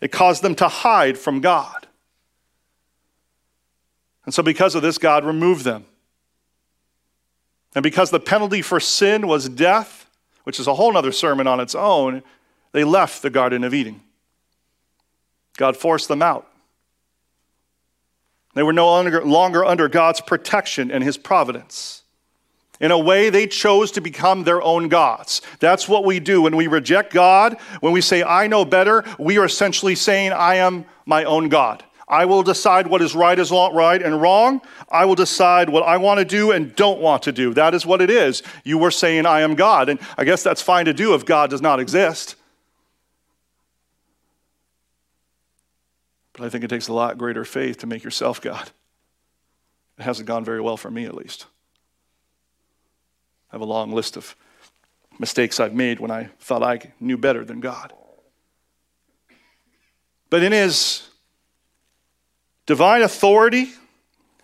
It 0.00 0.12
caused 0.12 0.42
them 0.42 0.54
to 0.56 0.68
hide 0.68 1.18
from 1.18 1.40
God. 1.40 1.86
And 4.24 4.34
so, 4.34 4.42
because 4.42 4.74
of 4.74 4.82
this, 4.82 4.98
God 4.98 5.24
removed 5.24 5.64
them. 5.64 5.86
And 7.74 7.82
because 7.82 8.10
the 8.10 8.20
penalty 8.20 8.62
for 8.62 8.80
sin 8.80 9.26
was 9.26 9.48
death, 9.48 10.08
which 10.44 10.58
is 10.58 10.66
a 10.66 10.74
whole 10.74 10.96
other 10.96 11.12
sermon 11.12 11.46
on 11.46 11.60
its 11.60 11.74
own, 11.74 12.22
they 12.72 12.84
left 12.84 13.22
the 13.22 13.30
Garden 13.30 13.64
of 13.64 13.74
Eden. 13.74 14.00
God 15.56 15.76
forced 15.76 16.08
them 16.08 16.22
out. 16.22 16.47
They 18.58 18.64
were 18.64 18.72
no 18.72 18.86
longer, 18.86 19.24
longer 19.24 19.64
under 19.64 19.88
God's 19.88 20.20
protection 20.20 20.90
and 20.90 21.04
his 21.04 21.16
providence. 21.16 22.02
In 22.80 22.90
a 22.90 22.98
way, 22.98 23.30
they 23.30 23.46
chose 23.46 23.92
to 23.92 24.00
become 24.00 24.42
their 24.42 24.60
own 24.60 24.88
gods. 24.88 25.42
That's 25.60 25.88
what 25.88 26.04
we 26.04 26.18
do 26.18 26.42
when 26.42 26.56
we 26.56 26.66
reject 26.66 27.12
God, 27.12 27.56
when 27.78 27.92
we 27.92 28.00
say, 28.00 28.24
I 28.24 28.48
know 28.48 28.64
better, 28.64 29.04
we 29.16 29.38
are 29.38 29.44
essentially 29.44 29.94
saying, 29.94 30.32
I 30.32 30.56
am 30.56 30.86
my 31.06 31.22
own 31.22 31.48
God. 31.48 31.84
I 32.08 32.24
will 32.24 32.42
decide 32.42 32.88
what 32.88 33.00
is 33.00 33.14
right 33.14 33.38
is 33.38 33.52
right 33.52 34.02
and 34.02 34.20
wrong. 34.20 34.60
I 34.90 35.04
will 35.04 35.14
decide 35.14 35.68
what 35.68 35.84
I 35.84 35.96
want 35.98 36.18
to 36.18 36.24
do 36.24 36.50
and 36.50 36.74
don't 36.74 36.98
want 36.98 37.22
to 37.22 37.32
do. 37.32 37.54
That 37.54 37.74
is 37.74 37.86
what 37.86 38.02
it 38.02 38.10
is. 38.10 38.42
You 38.64 38.78
were 38.78 38.90
saying, 38.90 39.24
I 39.24 39.42
am 39.42 39.54
God. 39.54 39.88
And 39.88 40.00
I 40.16 40.24
guess 40.24 40.42
that's 40.42 40.62
fine 40.62 40.86
to 40.86 40.92
do 40.92 41.14
if 41.14 41.24
God 41.24 41.48
does 41.48 41.62
not 41.62 41.78
exist. 41.78 42.34
But 46.38 46.46
I 46.46 46.50
think 46.50 46.62
it 46.62 46.68
takes 46.68 46.86
a 46.86 46.92
lot 46.92 47.18
greater 47.18 47.44
faith 47.44 47.78
to 47.78 47.88
make 47.88 48.04
yourself 48.04 48.40
God. 48.40 48.70
It 49.98 50.04
hasn't 50.04 50.28
gone 50.28 50.44
very 50.44 50.60
well 50.60 50.76
for 50.76 50.88
me, 50.88 51.04
at 51.04 51.16
least. 51.16 51.46
I 53.50 53.56
have 53.56 53.60
a 53.60 53.66
long 53.66 53.90
list 53.90 54.16
of 54.16 54.36
mistakes 55.18 55.58
I've 55.58 55.74
made 55.74 55.98
when 55.98 56.12
I 56.12 56.28
thought 56.38 56.62
I 56.62 56.92
knew 57.00 57.18
better 57.18 57.44
than 57.44 57.58
God. 57.58 57.92
But 60.30 60.44
in 60.44 60.52
His 60.52 61.08
divine 62.66 63.02
authority, 63.02 63.70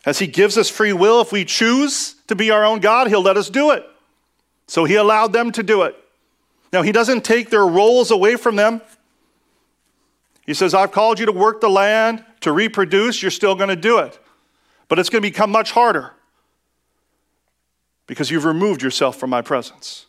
as 0.04 0.18
He 0.18 0.26
gives 0.26 0.58
us 0.58 0.68
free 0.68 0.92
will, 0.92 1.20
if 1.20 1.30
we 1.30 1.44
choose 1.44 2.16
to 2.26 2.34
be 2.34 2.50
our 2.50 2.64
own 2.64 2.80
God, 2.80 3.06
He'll 3.06 3.22
let 3.22 3.36
us 3.36 3.48
do 3.48 3.70
it. 3.70 3.86
So 4.66 4.84
He 4.84 4.96
allowed 4.96 5.32
them 5.32 5.52
to 5.52 5.62
do 5.62 5.82
it. 5.82 5.94
Now, 6.72 6.82
He 6.82 6.90
doesn't 6.90 7.24
take 7.24 7.50
their 7.50 7.64
roles 7.64 8.10
away 8.10 8.34
from 8.34 8.56
them. 8.56 8.80
He 10.46 10.54
says, 10.54 10.74
I've 10.74 10.92
called 10.92 11.18
you 11.18 11.26
to 11.26 11.32
work 11.32 11.60
the 11.60 11.70
land, 11.70 12.24
to 12.40 12.52
reproduce, 12.52 13.22
you're 13.22 13.30
still 13.30 13.54
going 13.54 13.70
to 13.70 13.76
do 13.76 13.98
it. 13.98 14.18
But 14.88 14.98
it's 14.98 15.08
going 15.08 15.22
to 15.22 15.28
become 15.28 15.50
much 15.50 15.72
harder 15.72 16.12
because 18.06 18.30
you've 18.30 18.44
removed 18.44 18.82
yourself 18.82 19.16
from 19.16 19.30
my 19.30 19.40
presence. 19.40 20.06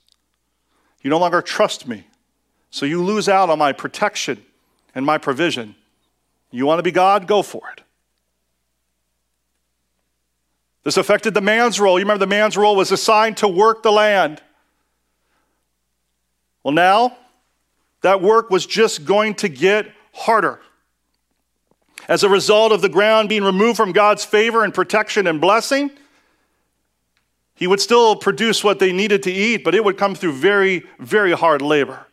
You 1.01 1.09
no 1.09 1.19
longer 1.19 1.41
trust 1.41 1.87
me. 1.87 2.07
So 2.69 2.85
you 2.85 3.01
lose 3.01 3.29
out 3.29 3.49
on 3.49 3.57
my 3.57 3.71
protection 3.71 4.43
and 4.93 5.05
my 5.05 5.17
provision. 5.17 5.75
You 6.51 6.65
want 6.65 6.79
to 6.79 6.83
be 6.83 6.91
God? 6.91 7.27
Go 7.27 7.41
for 7.41 7.61
it. 7.75 7.83
This 10.83 10.97
affected 10.97 11.33
the 11.33 11.41
man's 11.41 11.79
role. 11.79 11.97
You 11.97 12.03
remember 12.03 12.19
the 12.19 12.27
man's 12.27 12.57
role 12.57 12.75
was 12.75 12.91
assigned 12.91 13.37
to 13.37 13.47
work 13.47 13.81
the 13.81 13.91
land. 13.91 14.41
Well, 16.63 16.73
now 16.73 17.17
that 18.01 18.21
work 18.21 18.49
was 18.49 18.65
just 18.65 19.05
going 19.05 19.35
to 19.35 19.47
get 19.49 19.94
harder. 20.15 20.61
As 22.07 22.23
a 22.23 22.29
result 22.29 22.71
of 22.71 22.81
the 22.81 22.89
ground 22.89 23.29
being 23.29 23.43
removed 23.43 23.77
from 23.77 23.91
God's 23.91 24.23
favor 24.23 24.63
and 24.63 24.73
protection 24.73 25.27
and 25.27 25.41
blessing, 25.41 25.91
he 27.55 27.67
would 27.67 27.79
still 27.79 28.15
produce 28.15 28.63
what 28.63 28.79
they 28.79 28.91
needed 28.91 29.23
to 29.23 29.31
eat, 29.31 29.63
but 29.63 29.75
it 29.75 29.83
would 29.83 29.97
come 29.97 30.15
through 30.15 30.33
very, 30.33 30.83
very 30.99 31.31
hard 31.31 31.61
labor. 31.61 32.05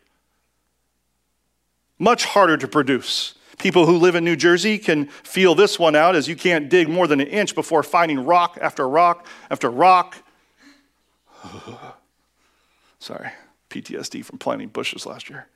Much 1.99 2.25
harder 2.25 2.57
to 2.57 2.69
produce. 2.69 3.35
People 3.59 3.87
who 3.87 3.97
live 3.99 4.15
in 4.15 4.25
New 4.25 4.37
Jersey 4.37 4.79
can 4.79 5.07
feel 5.07 5.55
this 5.55 5.79
one 5.79 5.95
out 5.95 6.17
as 6.17 6.27
you 6.27 6.35
can't 6.35 6.69
dig 6.69 6.89
more 6.89 7.07
than 7.07 7.21
an 7.21 7.29
inch 7.29 7.55
before 7.55 7.83
finding 7.83 8.25
rock 8.25 8.59
after 8.61 8.89
rock 8.89 9.27
after 9.51 9.71
rock. 9.71 10.17
Sorry, 12.99 13.31
PTSD 13.71 14.25
from 14.25 14.39
planting 14.39 14.69
bushes 14.69 15.07
last 15.07 15.29
year. 15.29 15.49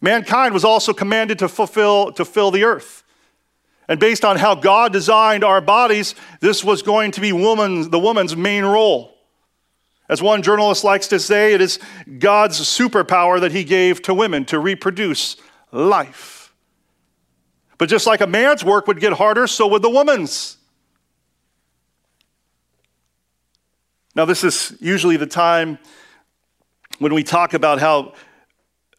Mankind 0.00 0.54
was 0.54 0.64
also 0.64 0.92
commanded 0.92 1.38
to 1.40 1.48
fulfill 1.48 2.12
to 2.12 2.24
fill 2.24 2.50
the 2.50 2.64
earth. 2.64 3.02
And 3.88 3.98
based 3.98 4.24
on 4.24 4.36
how 4.36 4.54
God 4.54 4.92
designed 4.92 5.42
our 5.42 5.60
bodies, 5.60 6.14
this 6.40 6.62
was 6.62 6.82
going 6.82 7.10
to 7.12 7.20
be 7.20 7.32
woman, 7.32 7.90
the 7.90 7.98
woman's 7.98 8.36
main 8.36 8.64
role. 8.64 9.14
As 10.10 10.22
one 10.22 10.42
journalist 10.42 10.84
likes 10.84 11.06
to 11.08 11.18
say, 11.18 11.54
it 11.54 11.60
is 11.60 11.78
God's 12.18 12.60
superpower 12.60 13.40
that 13.40 13.52
he 13.52 13.64
gave 13.64 14.02
to 14.02 14.14
women 14.14 14.44
to 14.46 14.58
reproduce 14.58 15.36
life. 15.72 16.52
But 17.78 17.88
just 17.88 18.06
like 18.06 18.20
a 18.20 18.26
man's 18.26 18.64
work 18.64 18.86
would 18.86 19.00
get 19.00 19.14
harder, 19.14 19.46
so 19.46 19.66
would 19.68 19.82
the 19.82 19.90
woman's. 19.90 20.56
Now, 24.14 24.24
this 24.24 24.44
is 24.44 24.76
usually 24.80 25.16
the 25.16 25.26
time 25.26 25.78
when 26.98 27.14
we 27.14 27.22
talk 27.22 27.54
about 27.54 27.78
how 27.78 28.14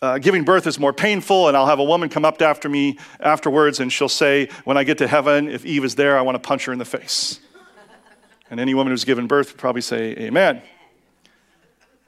uh, 0.01 0.18
giving 0.18 0.44
birth 0.44 0.65
is 0.65 0.79
more 0.79 0.94
painful, 0.94 1.48
and 1.48 1.58
I'll 1.58 1.65
have 1.65 1.79
a 1.79 1.84
woman 1.84 2.08
come 2.08 2.24
up 2.24 2.41
after 2.41 2.70
me 2.70 2.98
afterwards, 3.20 3.79
and 3.79 3.91
she'll 3.91 4.08
say, 4.08 4.50
When 4.63 4.77
I 4.77 4.84
get 4.84 4.98
to 5.00 5.08
heaven, 5.08 5.50
if 5.50 5.65
Eve 5.65 5.84
is 5.84 5.96
there, 5.96 6.18
I 6.18 6.22
want 6.22 6.36
to 6.36 6.48
punch 6.48 6.65
her 6.65 6.74
in 6.74 6.79
the 6.79 6.86
face. 6.86 7.39
and 8.50 8.60
any 8.60 8.74
woman 8.74 8.91
who's 8.91 9.03
given 9.03 9.27
birth 9.27 9.51
would 9.51 9.60
probably 9.60 9.82
say, 9.82 10.12
Amen. 10.12 10.62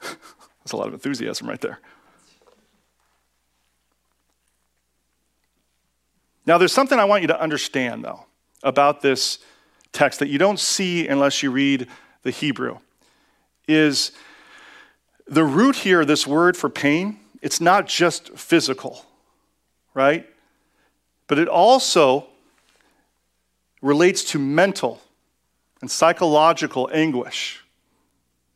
That's 0.00 0.72
a 0.72 0.76
lot 0.76 0.88
of 0.88 0.94
enthusiasm 0.94 1.48
right 1.48 1.60
there. 1.60 1.80
Now, 6.46 6.58
there's 6.58 6.72
something 6.72 6.98
I 6.98 7.04
want 7.04 7.22
you 7.22 7.28
to 7.28 7.40
understand, 7.40 8.04
though, 8.04 8.26
about 8.62 9.02
this 9.02 9.38
text 9.92 10.18
that 10.20 10.28
you 10.28 10.38
don't 10.38 10.58
see 10.58 11.06
unless 11.06 11.42
you 11.42 11.50
read 11.50 11.88
the 12.22 12.30
Hebrew. 12.30 12.78
Is 13.68 14.12
the 15.26 15.44
root 15.44 15.76
here, 15.76 16.04
this 16.04 16.26
word 16.26 16.56
for 16.56 16.68
pain, 16.68 17.20
it's 17.42 17.60
not 17.60 17.86
just 17.86 18.38
physical, 18.38 19.04
right? 19.92 20.26
But 21.26 21.38
it 21.38 21.48
also 21.48 22.28
relates 23.82 24.22
to 24.30 24.38
mental 24.38 25.02
and 25.80 25.90
psychological 25.90 26.88
anguish, 26.94 27.62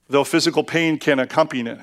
though 0.08 0.24
physical 0.24 0.62
pain 0.62 0.98
can 0.98 1.18
accompany 1.18 1.68
it. 1.68 1.78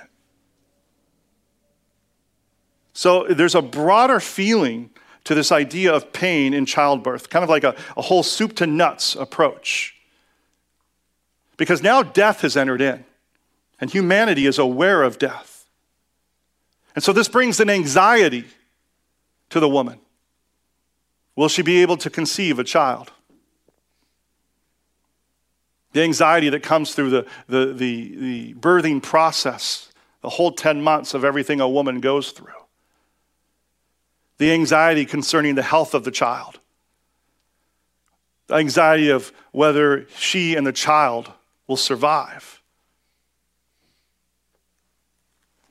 So 2.93 3.25
there's 3.27 3.55
a 3.55 3.61
broader 3.61 4.19
feeling 4.19 4.91
to 5.25 5.35
this 5.35 5.51
idea 5.51 5.93
of 5.93 6.13
pain 6.13 6.53
in 6.53 6.65
childbirth, 6.65 7.29
kind 7.29 7.43
of 7.43 7.49
like 7.49 7.63
a, 7.63 7.75
a 7.97 8.01
whole 8.01 8.23
soup 8.23 8.55
to 8.57 8.67
nuts 8.67 9.15
approach. 9.15 9.95
Because 11.57 11.81
now 11.81 12.03
death 12.03 12.41
has 12.41 12.55
entered 12.55 12.81
in, 12.81 13.03
and 13.79 13.89
humanity 13.89 14.45
is 14.45 14.57
aware 14.57 15.03
of 15.03 15.19
death. 15.19 15.52
And 16.95 17.03
so 17.03 17.13
this 17.13 17.27
brings 17.27 17.59
an 17.59 17.69
anxiety 17.69 18.45
to 19.49 19.59
the 19.59 19.69
woman. 19.69 19.99
Will 21.35 21.49
she 21.49 21.61
be 21.61 21.81
able 21.81 21.97
to 21.97 22.09
conceive 22.09 22.59
a 22.59 22.63
child? 22.63 23.11
The 25.93 26.01
anxiety 26.01 26.49
that 26.49 26.63
comes 26.63 26.95
through 26.95 27.11
the, 27.11 27.25
the, 27.47 27.65
the, 27.73 28.15
the 28.15 28.53
birthing 28.55 29.01
process, 29.01 29.91
the 30.21 30.29
whole 30.29 30.51
10 30.51 30.81
months 30.81 31.13
of 31.13 31.23
everything 31.23 31.61
a 31.61 31.69
woman 31.69 31.99
goes 31.99 32.31
through. 32.31 32.47
The 34.39 34.51
anxiety 34.51 35.05
concerning 35.05 35.55
the 35.55 35.63
health 35.63 35.93
of 35.93 36.03
the 36.03 36.11
child. 36.11 36.59
The 38.47 38.55
anxiety 38.55 39.09
of 39.09 39.31
whether 39.51 40.07
she 40.17 40.55
and 40.55 40.65
the 40.65 40.73
child 40.73 41.31
will 41.67 41.77
survive. 41.77 42.62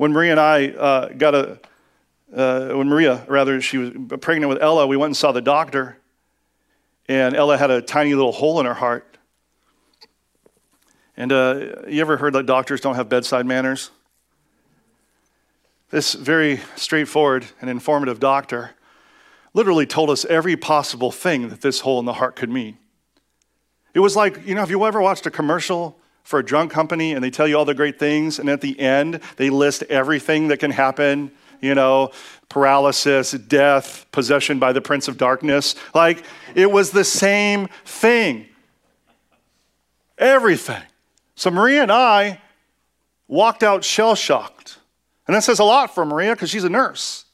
When 0.03 0.11
Maria 0.11 0.33
and 0.33 0.41
I 0.41 0.67
uh, 0.71 1.09
got 1.11 1.37
a, 1.37 1.61
uh, 2.35 2.71
when 2.75 2.89
Maria, 2.89 3.25
rather, 3.29 3.61
she 3.61 3.79
was 3.79 3.91
pregnant 4.21 4.49
with 4.49 4.61
Ella, 4.61 4.85
we 4.85 4.97
went 4.97 5.11
and 5.11 5.17
saw 5.17 5.31
the 5.31 5.41
doctor, 5.41 5.97
and 7.09 7.37
Ella 7.37 7.57
had 7.57 7.71
a 7.71 7.81
tiny 7.81 8.13
little 8.13 8.33
hole 8.33 8.59
in 8.59 8.67
her 8.67 8.75
heart. 8.75 9.17
And 11.17 11.31
uh, 11.31 11.83
you 11.87 12.01
ever 12.01 12.17
heard 12.17 12.33
that 12.33 12.47
doctors 12.47 12.81
don't 12.81 12.97
have 12.97 13.09
bedside 13.09 13.47
manners? 13.47 13.93
This 15.91 16.15
very 16.15 16.59
straightforward 16.75 17.47
and 17.61 17.71
informative 17.71 18.19
doctor 18.19 18.73
literally 19.55 19.87
told 19.87 20.11
us 20.11 20.25
every 20.25 20.57
possible 20.57 21.13
thing 21.13 21.49
that 21.51 21.61
this 21.61 21.79
hole 21.79 22.01
in 22.01 22.07
the 22.07 22.15
heart 22.15 22.35
could 22.35 22.51
mean. 22.51 22.77
It 23.95 24.01
was 24.01 24.17
like, 24.17 24.45
you 24.49 24.57
know, 24.57 24.63
have 24.63 24.71
you 24.71 24.85
ever 24.85 25.01
watched 25.01 25.27
a 25.27 25.31
commercial 25.31 25.97
for 26.23 26.39
a 26.39 26.45
drug 26.45 26.71
company 26.71 27.13
and 27.13 27.23
they 27.23 27.31
tell 27.31 27.49
you 27.49 27.57
all 27.57 27.65
the 27.65 27.75
great 27.75 27.99
things, 27.99 28.39
and 28.39 28.49
at 28.49 28.61
the 28.61 28.79
end, 28.79 29.21
they 29.37 29.51
list 29.51 29.83
everything 29.85 30.49
that 30.49 30.59
can 30.59 30.71
happen 30.71 31.33
you 31.63 31.75
know, 31.75 32.11
paralysis, 32.51 33.31
death, 33.31 34.05
possession 34.13 34.59
by 34.59 34.75
the 34.75 34.83
prince 34.83 35.09
of 35.09 35.17
darkness. 35.17 35.75
Like, 35.95 36.25
it 36.55 36.71
was 36.71 36.91
the 36.91 37.05
same 37.05 37.69
thing. 37.87 38.49
Everything. 40.19 40.83
So 41.37 41.51
Maria 41.51 41.83
and 41.83 41.93
I 41.93 42.43
walked 43.29 43.63
out 43.63 43.85
shell 43.85 44.15
shocked. 44.15 44.79
And 45.27 45.37
that 45.37 45.45
says 45.45 45.61
a 45.61 45.65
lot 45.65 45.95
for 45.95 46.05
Maria 46.05 46.35
because 46.35 46.51
she's 46.51 46.65
a 46.65 46.69
nurse. 46.69 47.25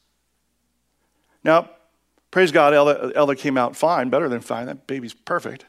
Now, 1.42 1.71
praise 2.30 2.52
God, 2.52 2.75
Ella, 2.75 3.11
Ella 3.14 3.35
came 3.35 3.57
out 3.57 3.75
fine, 3.75 4.11
better 4.11 4.28
than 4.28 4.40
fine. 4.40 4.66
That 4.66 4.87
baby's 4.87 5.14
perfect. 5.14 5.64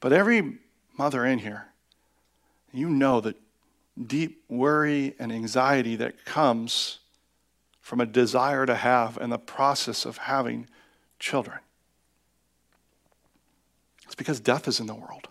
But 0.00 0.12
every 0.12 0.58
mother 0.96 1.24
in 1.24 1.38
here, 1.38 1.66
you 2.72 2.88
know 2.88 3.20
that 3.20 3.36
deep 4.06 4.44
worry 4.48 5.14
and 5.18 5.32
anxiety 5.32 5.96
that 5.96 6.24
comes 6.24 6.98
from 7.80 8.00
a 8.00 8.06
desire 8.06 8.66
to 8.66 8.74
have 8.74 9.16
and 9.18 9.32
the 9.32 9.38
process 9.38 10.04
of 10.04 10.18
having 10.18 10.68
children. 11.18 11.58
It's 14.04 14.14
because 14.14 14.40
death 14.40 14.68
is 14.68 14.80
in 14.80 14.86
the 14.86 14.94
world. 14.94 15.28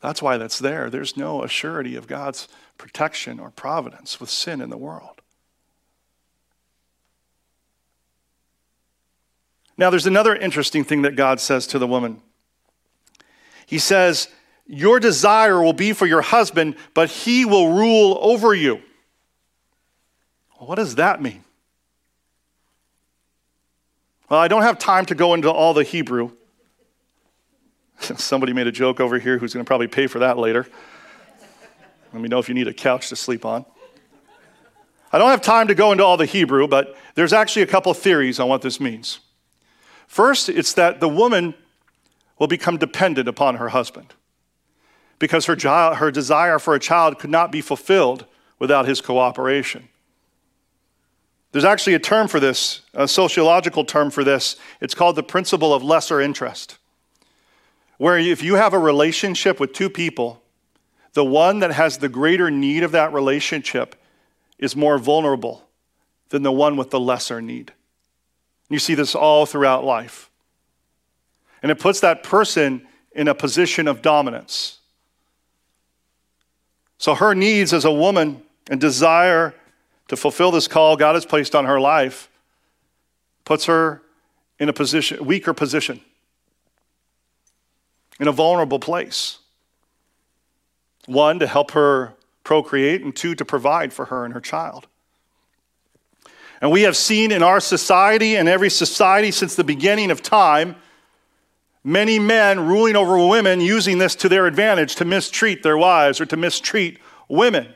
That's 0.00 0.20
why 0.20 0.36
that's 0.36 0.58
there. 0.58 0.90
There's 0.90 1.16
no 1.16 1.40
assurity 1.40 1.96
of 1.96 2.08
God's 2.08 2.48
protection 2.76 3.38
or 3.38 3.50
providence 3.50 4.18
with 4.18 4.30
sin 4.30 4.60
in 4.60 4.68
the 4.68 4.76
world. 4.76 5.22
Now, 9.78 9.90
there's 9.90 10.06
another 10.06 10.34
interesting 10.34 10.84
thing 10.84 11.02
that 11.02 11.16
God 11.16 11.40
says 11.40 11.66
to 11.68 11.78
the 11.78 11.86
woman. 11.86 12.20
He 13.72 13.78
says, 13.78 14.28
Your 14.66 15.00
desire 15.00 15.62
will 15.62 15.72
be 15.72 15.94
for 15.94 16.04
your 16.04 16.20
husband, 16.20 16.76
but 16.92 17.08
he 17.08 17.46
will 17.46 17.72
rule 17.72 18.18
over 18.20 18.54
you. 18.54 18.82
What 20.58 20.74
does 20.74 20.96
that 20.96 21.22
mean? 21.22 21.42
Well, 24.28 24.38
I 24.38 24.48
don't 24.48 24.60
have 24.60 24.78
time 24.78 25.06
to 25.06 25.14
go 25.14 25.32
into 25.32 25.50
all 25.50 25.72
the 25.72 25.84
Hebrew. 25.84 26.32
Somebody 27.98 28.52
made 28.52 28.66
a 28.66 28.72
joke 28.72 29.00
over 29.00 29.18
here 29.18 29.38
who's 29.38 29.54
going 29.54 29.64
to 29.64 29.66
probably 29.66 29.88
pay 29.88 30.06
for 30.06 30.18
that 30.18 30.36
later. 30.36 30.66
Let 32.12 32.20
me 32.20 32.28
know 32.28 32.40
if 32.40 32.50
you 32.50 32.54
need 32.54 32.68
a 32.68 32.74
couch 32.74 33.08
to 33.08 33.16
sleep 33.16 33.46
on. 33.46 33.64
I 35.14 35.16
don't 35.16 35.30
have 35.30 35.40
time 35.40 35.68
to 35.68 35.74
go 35.74 35.92
into 35.92 36.04
all 36.04 36.18
the 36.18 36.26
Hebrew, 36.26 36.68
but 36.68 36.94
there's 37.14 37.32
actually 37.32 37.62
a 37.62 37.68
couple 37.68 37.94
theories 37.94 38.38
on 38.38 38.50
what 38.50 38.60
this 38.60 38.80
means. 38.80 39.20
First, 40.08 40.50
it's 40.50 40.74
that 40.74 41.00
the 41.00 41.08
woman 41.08 41.54
will 42.42 42.48
become 42.48 42.76
dependent 42.76 43.28
upon 43.28 43.54
her 43.54 43.68
husband 43.68 44.14
because 45.20 45.46
her, 45.46 45.54
her 45.94 46.10
desire 46.10 46.58
for 46.58 46.74
a 46.74 46.80
child 46.80 47.16
could 47.20 47.30
not 47.30 47.52
be 47.52 47.60
fulfilled 47.60 48.26
without 48.58 48.84
his 48.84 49.00
cooperation. 49.00 49.88
There's 51.52 51.64
actually 51.64 51.94
a 51.94 52.00
term 52.00 52.26
for 52.26 52.40
this, 52.40 52.80
a 52.94 53.06
sociological 53.06 53.84
term 53.84 54.10
for 54.10 54.24
this. 54.24 54.56
It's 54.80 54.92
called 54.92 55.14
the 55.14 55.22
principle 55.22 55.72
of 55.72 55.84
lesser 55.84 56.20
interest. 56.20 56.78
Where 57.98 58.18
if 58.18 58.42
you 58.42 58.56
have 58.56 58.74
a 58.74 58.78
relationship 58.80 59.60
with 59.60 59.72
two 59.72 59.88
people, 59.88 60.42
the 61.12 61.24
one 61.24 61.60
that 61.60 61.70
has 61.70 61.98
the 61.98 62.08
greater 62.08 62.50
need 62.50 62.82
of 62.82 62.90
that 62.90 63.12
relationship 63.12 63.94
is 64.58 64.74
more 64.74 64.98
vulnerable 64.98 65.68
than 66.30 66.42
the 66.42 66.50
one 66.50 66.76
with 66.76 66.90
the 66.90 66.98
lesser 66.98 67.40
need. 67.40 67.72
You 68.68 68.80
see 68.80 68.96
this 68.96 69.14
all 69.14 69.46
throughout 69.46 69.84
life. 69.84 70.28
And 71.62 71.70
it 71.70 71.78
puts 71.78 72.00
that 72.00 72.22
person 72.22 72.86
in 73.12 73.28
a 73.28 73.34
position 73.34 73.86
of 73.88 74.02
dominance. 74.02 74.78
So 76.98 77.14
her 77.14 77.34
needs 77.34 77.72
as 77.72 77.84
a 77.84 77.92
woman 77.92 78.42
and 78.70 78.80
desire 78.80 79.54
to 80.08 80.16
fulfill 80.16 80.50
this 80.50 80.68
call 80.68 80.96
God 80.96 81.14
has 81.14 81.24
placed 81.24 81.54
on 81.54 81.64
her 81.64 81.80
life 81.80 82.28
puts 83.44 83.66
her 83.66 84.02
in 84.58 84.68
a 84.68 84.72
position, 84.72 85.24
weaker 85.24 85.52
position, 85.52 86.00
in 88.20 88.28
a 88.28 88.32
vulnerable 88.32 88.78
place. 88.78 89.38
One, 91.06 91.40
to 91.40 91.46
help 91.46 91.72
her 91.72 92.14
procreate, 92.44 93.02
and 93.02 93.14
two, 93.14 93.34
to 93.34 93.44
provide 93.44 93.92
for 93.92 94.06
her 94.06 94.24
and 94.24 94.32
her 94.34 94.40
child. 94.40 94.86
And 96.60 96.70
we 96.70 96.82
have 96.82 96.96
seen 96.96 97.32
in 97.32 97.42
our 97.42 97.58
society 97.58 98.36
and 98.36 98.48
every 98.48 98.70
society 98.70 99.32
since 99.32 99.56
the 99.56 99.64
beginning 99.64 100.12
of 100.12 100.22
time 100.22 100.76
many 101.84 102.18
men 102.18 102.66
ruling 102.66 102.96
over 102.96 103.26
women 103.26 103.60
using 103.60 103.98
this 103.98 104.14
to 104.16 104.28
their 104.28 104.46
advantage 104.46 104.96
to 104.96 105.04
mistreat 105.04 105.62
their 105.62 105.76
wives 105.76 106.20
or 106.20 106.26
to 106.26 106.36
mistreat 106.36 106.98
women. 107.28 107.68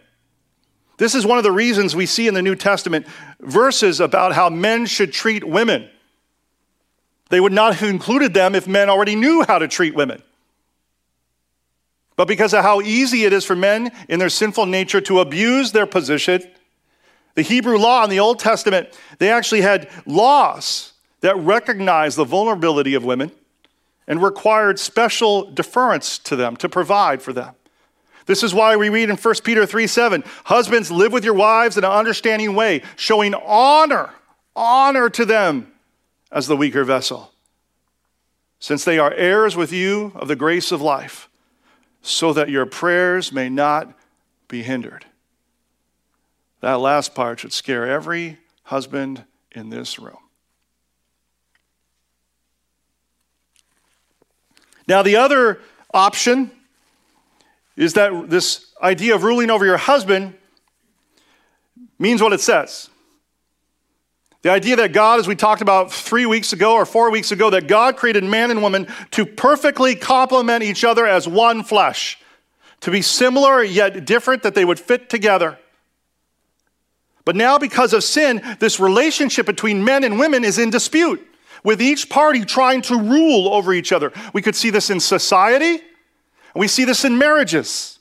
This 0.99 1.15
is 1.15 1.27
one 1.27 1.39
of 1.39 1.45
the 1.45 1.53
reasons 1.53 1.95
we 1.95 2.07
see 2.07 2.27
in 2.27 2.35
the 2.35 2.43
New 2.43 2.55
Testament 2.55 3.07
verses 3.41 4.01
about 4.01 4.33
how 4.33 4.49
men 4.49 4.87
should 4.87 5.13
treat 5.13 5.45
women. 5.45 5.91
They 7.29 7.41
would 7.41 7.53
not 7.53 7.77
have 7.77 7.89
included 7.89 8.33
them 8.33 8.55
if 8.55 8.67
men 8.67 8.89
already 8.89 9.17
knew 9.17 9.45
how 9.47 9.59
to 9.59 9.69
treat 9.69 9.95
women. 9.95 10.23
But 12.15 12.29
because 12.29 12.55
of 12.55 12.63
how 12.63 12.81
easy 12.81 13.25
it 13.25 13.33
is 13.33 13.45
for 13.45 13.57
men 13.57 13.93
in 14.09 14.19
their 14.19 14.31
sinful 14.31 14.67
nature 14.67 15.03
to 15.03 15.21
abuse 15.21 15.73
their 15.73 15.87
position, 15.87 16.43
the 17.35 17.43
Hebrew 17.43 17.77
law 17.77 18.05
in 18.05 18.11
the 18.11 18.21
Old 18.21 18.39
Testament, 18.39 18.89
they 19.19 19.31
actually 19.31 19.61
had 19.61 19.91
laws 20.07 20.95
that 21.21 21.37
recognized 21.37 22.17
the 22.17 22.25
vulnerability 22.25 22.95
of 22.95 23.05
women 23.05 23.31
and 24.07 24.23
required 24.23 24.79
special 24.79 25.51
deference 25.51 26.19
to 26.19 26.37
them 26.37 26.57
to 26.57 26.69
provide 26.69 27.23
for 27.23 27.33
them. 27.33 27.55
This 28.27 28.43
is 28.43 28.53
why 28.53 28.77
we 28.77 28.89
read 28.89 29.09
in 29.09 29.17
1 29.17 29.35
Peter 29.45 29.65
3 29.65 29.87
7, 29.87 30.25
husbands, 30.45 30.91
live 30.91 31.13
with 31.13 31.25
your 31.25 31.35
wives 31.35 31.77
in 31.77 31.85
an 31.85 31.91
understanding 31.91 32.55
way, 32.55 32.83
showing 32.97 33.35
honor, 33.35 34.11
honor 34.55 35.09
to 35.11 35.25
them 35.25 35.73
as 36.31 36.49
the 36.49 36.57
weaker 36.57 36.85
vessel, 36.85 37.33
since 38.59 38.85
they 38.85 38.99
are 38.99 39.13
heirs 39.13 39.57
with 39.57 39.73
you 39.73 40.13
of 40.17 40.29
the 40.29 40.37
grace 40.37 40.73
of 40.73 40.83
life, 40.83 41.29
so 42.03 42.33
that 42.33 42.51
your 42.51 42.67
prayers 42.67 43.33
may 43.33 43.49
not 43.49 43.97
be 44.49 44.63
hindered. 44.63 45.07
That 46.61 46.81
last 46.81 47.15
part 47.15 47.41
should 47.41 47.53
scare 47.53 47.87
every 47.87 48.39
husband 48.65 49.25
in 49.53 49.71
this 49.71 50.01
room. 50.01 50.26
Now, 54.87 55.03
the 55.03 55.17
other 55.17 55.61
option 55.93 56.51
is 57.77 57.95
that 57.95 58.31
this 58.31 58.67
idea 58.81 59.15
of 59.15 59.23
ruling 59.25 59.51
over 59.51 59.65
your 59.65 59.77
husband 59.77 60.35
means 61.99 62.23
what 62.23 62.33
it 62.33 62.41
says. 62.41 62.89
The 64.43 64.51
idea 64.51 64.77
that 64.77 64.93
God, 64.93 65.19
as 65.19 65.27
we 65.27 65.35
talked 65.35 65.61
about 65.61 65.93
three 65.93 66.25
weeks 66.25 66.53
ago 66.53 66.75
or 66.75 66.87
four 66.87 67.11
weeks 67.11 67.33
ago, 67.33 67.51
that 67.51 67.67
God 67.67 67.97
created 67.97 68.23
man 68.23 68.51
and 68.51 68.63
woman 68.63 68.87
to 69.13 69.27
perfectly 69.27 69.97
complement 69.97 70.63
each 70.63 70.85
other 70.85 71.05
as 71.05 71.27
one 71.27 71.65
flesh, 71.65 72.19
to 72.83 72.91
be 72.91 73.03
similar 73.03 73.63
yet 73.63 74.05
different, 74.05 74.45
that 74.45 74.55
they 74.55 74.65
would 74.65 74.79
fit 74.79 75.11
together. 75.11 75.59
But 77.25 77.35
now, 77.35 77.59
because 77.59 77.93
of 77.93 78.05
sin, 78.05 78.41
this 78.61 78.79
relationship 78.79 79.47
between 79.47 79.85
men 79.85 80.05
and 80.05 80.17
women 80.17 80.45
is 80.45 80.61
in 80.61 80.71
dispute, 80.71 81.27
with 81.65 81.81
each 81.81 82.09
party 82.09 82.45
trying 82.45 82.83
to 82.83 82.97
rule 82.97 83.53
over 83.53 83.73
each 83.73 83.93
other. 83.93 84.13
We 84.33 84.43
could 84.43 84.57
see 84.57 84.71
this 84.71 84.91
in 84.91 85.01
society, 85.01 85.81
we 86.55 86.69
see 86.69 86.85
this 86.85 87.05
in 87.05 87.19
marriages. 87.19 87.99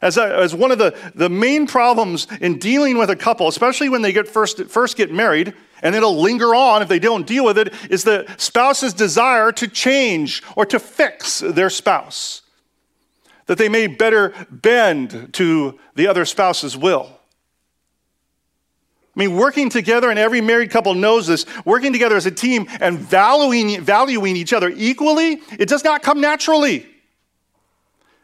As, 0.00 0.16
a, 0.16 0.38
as 0.38 0.54
one 0.54 0.70
of 0.70 0.78
the, 0.78 0.96
the 1.14 1.28
main 1.28 1.66
problems 1.66 2.28
in 2.40 2.58
dealing 2.58 2.98
with 2.98 3.10
a 3.10 3.16
couple, 3.16 3.48
especially 3.48 3.88
when 3.88 4.02
they 4.02 4.12
get 4.12 4.28
first, 4.28 4.64
first 4.66 4.96
get 4.96 5.12
married, 5.12 5.54
and 5.82 5.94
it'll 5.94 6.20
linger 6.20 6.54
on 6.54 6.82
if 6.82 6.88
they 6.88 6.98
don't 6.98 7.26
deal 7.26 7.44
with 7.44 7.58
it, 7.58 7.74
is 7.90 8.04
the 8.04 8.32
spouse's 8.36 8.94
desire 8.94 9.50
to 9.52 9.66
change 9.66 10.42
or 10.56 10.64
to 10.66 10.78
fix 10.78 11.40
their 11.40 11.70
spouse. 11.70 12.42
That 13.46 13.58
they 13.58 13.68
may 13.68 13.86
better 13.86 14.34
bend 14.50 15.30
to 15.34 15.78
the 15.94 16.06
other 16.06 16.24
spouse's 16.24 16.76
will. 16.76 17.17
I 19.18 19.22
mean, 19.22 19.34
working 19.34 19.68
together, 19.68 20.10
and 20.10 20.18
every 20.18 20.40
married 20.40 20.70
couple 20.70 20.94
knows 20.94 21.26
this, 21.26 21.44
working 21.64 21.92
together 21.92 22.14
as 22.14 22.26
a 22.26 22.30
team 22.30 22.68
and 22.78 22.96
valuing, 22.96 23.80
valuing 23.80 24.36
each 24.36 24.52
other 24.52 24.72
equally, 24.76 25.42
it 25.58 25.68
does 25.68 25.82
not 25.82 26.04
come 26.04 26.20
naturally. 26.20 26.86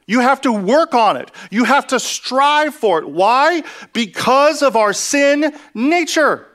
You 0.06 0.20
have 0.20 0.40
to 0.42 0.52
work 0.52 0.94
on 0.94 1.16
it. 1.16 1.32
You 1.50 1.64
have 1.64 1.88
to 1.88 1.98
strive 1.98 2.76
for 2.76 3.00
it. 3.00 3.08
Why? 3.08 3.64
Because 3.92 4.62
of 4.62 4.76
our 4.76 4.92
sin 4.92 5.52
nature. 5.74 6.46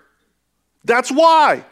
That's 0.86 1.12
why. 1.12 1.66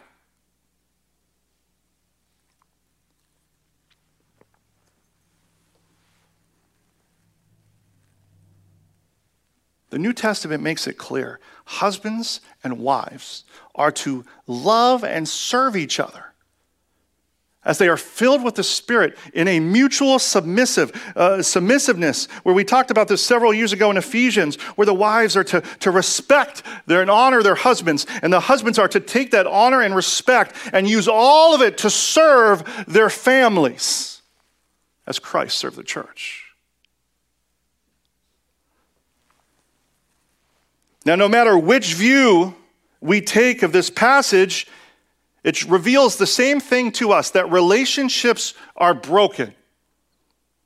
The 9.90 10.00
New 10.00 10.12
Testament 10.12 10.62
makes 10.62 10.86
it 10.86 10.98
clear 10.98 11.40
husbands 11.68 12.42
and 12.64 12.80
wives 12.80 13.44
are 13.76 13.92
to 13.92 14.26
love 14.48 15.04
and 15.04 15.28
serve 15.28 15.76
each 15.76 16.00
other 16.00 16.24
as 17.66 17.78
they 17.78 17.90
are 17.90 17.98
filled 17.98 18.42
with 18.42 18.56
the 18.56 18.64
Spirit 18.64 19.18
in 19.34 19.46
a 19.50 19.60
mutual 19.60 20.20
submissive 20.20 20.90
uh, 21.18 21.44
submissiveness, 21.44 22.28
where 22.44 22.56
we 22.56 22.64
talked 22.64 22.90
about 22.90 23.10
this 23.10 23.22
several 23.22 23.54
years 23.54 23.74
ago 23.74 23.92
in 23.92 23.98
Ephesians, 23.98 24.56
where 24.78 24.86
the 24.86 24.94
wives 24.94 25.36
are 25.36 25.44
to, 25.44 25.60
to 25.82 25.92
respect 25.92 26.64
their, 26.86 27.02
and 27.02 27.12
honor 27.12 27.44
their 27.44 27.56
husbands, 27.56 28.08
and 28.22 28.32
the 28.32 28.40
husbands 28.40 28.80
are 28.80 28.88
to 28.88 29.02
take 29.02 29.32
that 29.32 29.46
honor 29.46 29.82
and 29.82 29.94
respect 29.94 30.56
and 30.72 30.88
use 30.88 31.10
all 31.10 31.54
of 31.54 31.62
it 31.62 31.78
to 31.80 31.90
serve 31.90 32.64
their 32.88 33.10
families. 33.10 34.22
as 35.06 35.20
Christ 35.20 35.58
served 35.58 35.76
the 35.76 35.84
church. 35.84 36.47
Now, 41.08 41.16
no 41.16 41.30
matter 41.30 41.58
which 41.58 41.94
view 41.94 42.54
we 43.00 43.22
take 43.22 43.64
of 43.64 43.72
this 43.72 43.90
passage, 43.90 44.68
it 45.42 45.64
reveals 45.64 46.18
the 46.18 46.28
same 46.28 46.60
thing 46.60 46.92
to 46.94 47.14
us 47.14 47.30
that 47.30 47.50
relationships 47.50 48.54
are 48.76 48.94
broken. 48.94 49.56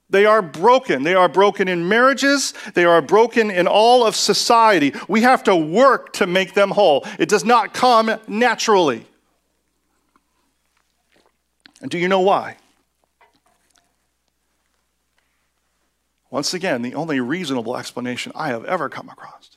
They 0.10 0.26
are 0.26 0.42
broken. 0.42 1.04
They 1.04 1.14
are 1.14 1.30
broken 1.30 1.68
in 1.68 1.88
marriages. 1.88 2.56
They 2.74 2.86
are 2.86 3.04
broken 3.04 3.52
in 3.52 3.68
all 3.68 4.04
of 4.04 4.16
society. 4.16 4.96
We 5.08 5.22
have 5.22 5.44
to 5.44 5.56
work 5.56 6.14
to 6.14 6.26
make 6.26 6.56
them 6.56 6.72
whole. 6.72 7.06
It 7.20 7.30
does 7.30 7.46
not 7.46 7.76
come 7.76 8.12
naturally. 8.28 9.06
And 11.84 11.92
do 11.92 12.00
you 12.00 12.08
know 12.08 12.22
why? 12.22 12.58
Once 16.32 16.56
again, 16.56 16.82
the 16.82 16.96
only 16.96 17.20
reasonable 17.20 17.78
explanation 17.78 18.32
I 18.34 18.48
have 18.48 18.66
ever 18.66 18.90
come 18.90 19.08
across 19.08 19.52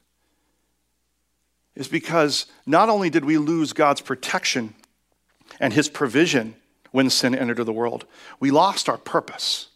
is 1.76 1.88
because 1.88 2.46
not 2.66 2.88
only 2.88 3.10
did 3.10 3.24
we 3.24 3.38
lose 3.38 3.72
God's 3.72 4.00
protection 4.00 4.74
and 5.60 5.72
his 5.72 5.88
provision 5.88 6.54
when 6.92 7.10
sin 7.10 7.34
entered 7.34 7.64
the 7.64 7.72
world, 7.72 8.06
we 8.38 8.50
lost 8.50 8.88
our 8.88 8.98
purpose. 8.98 9.68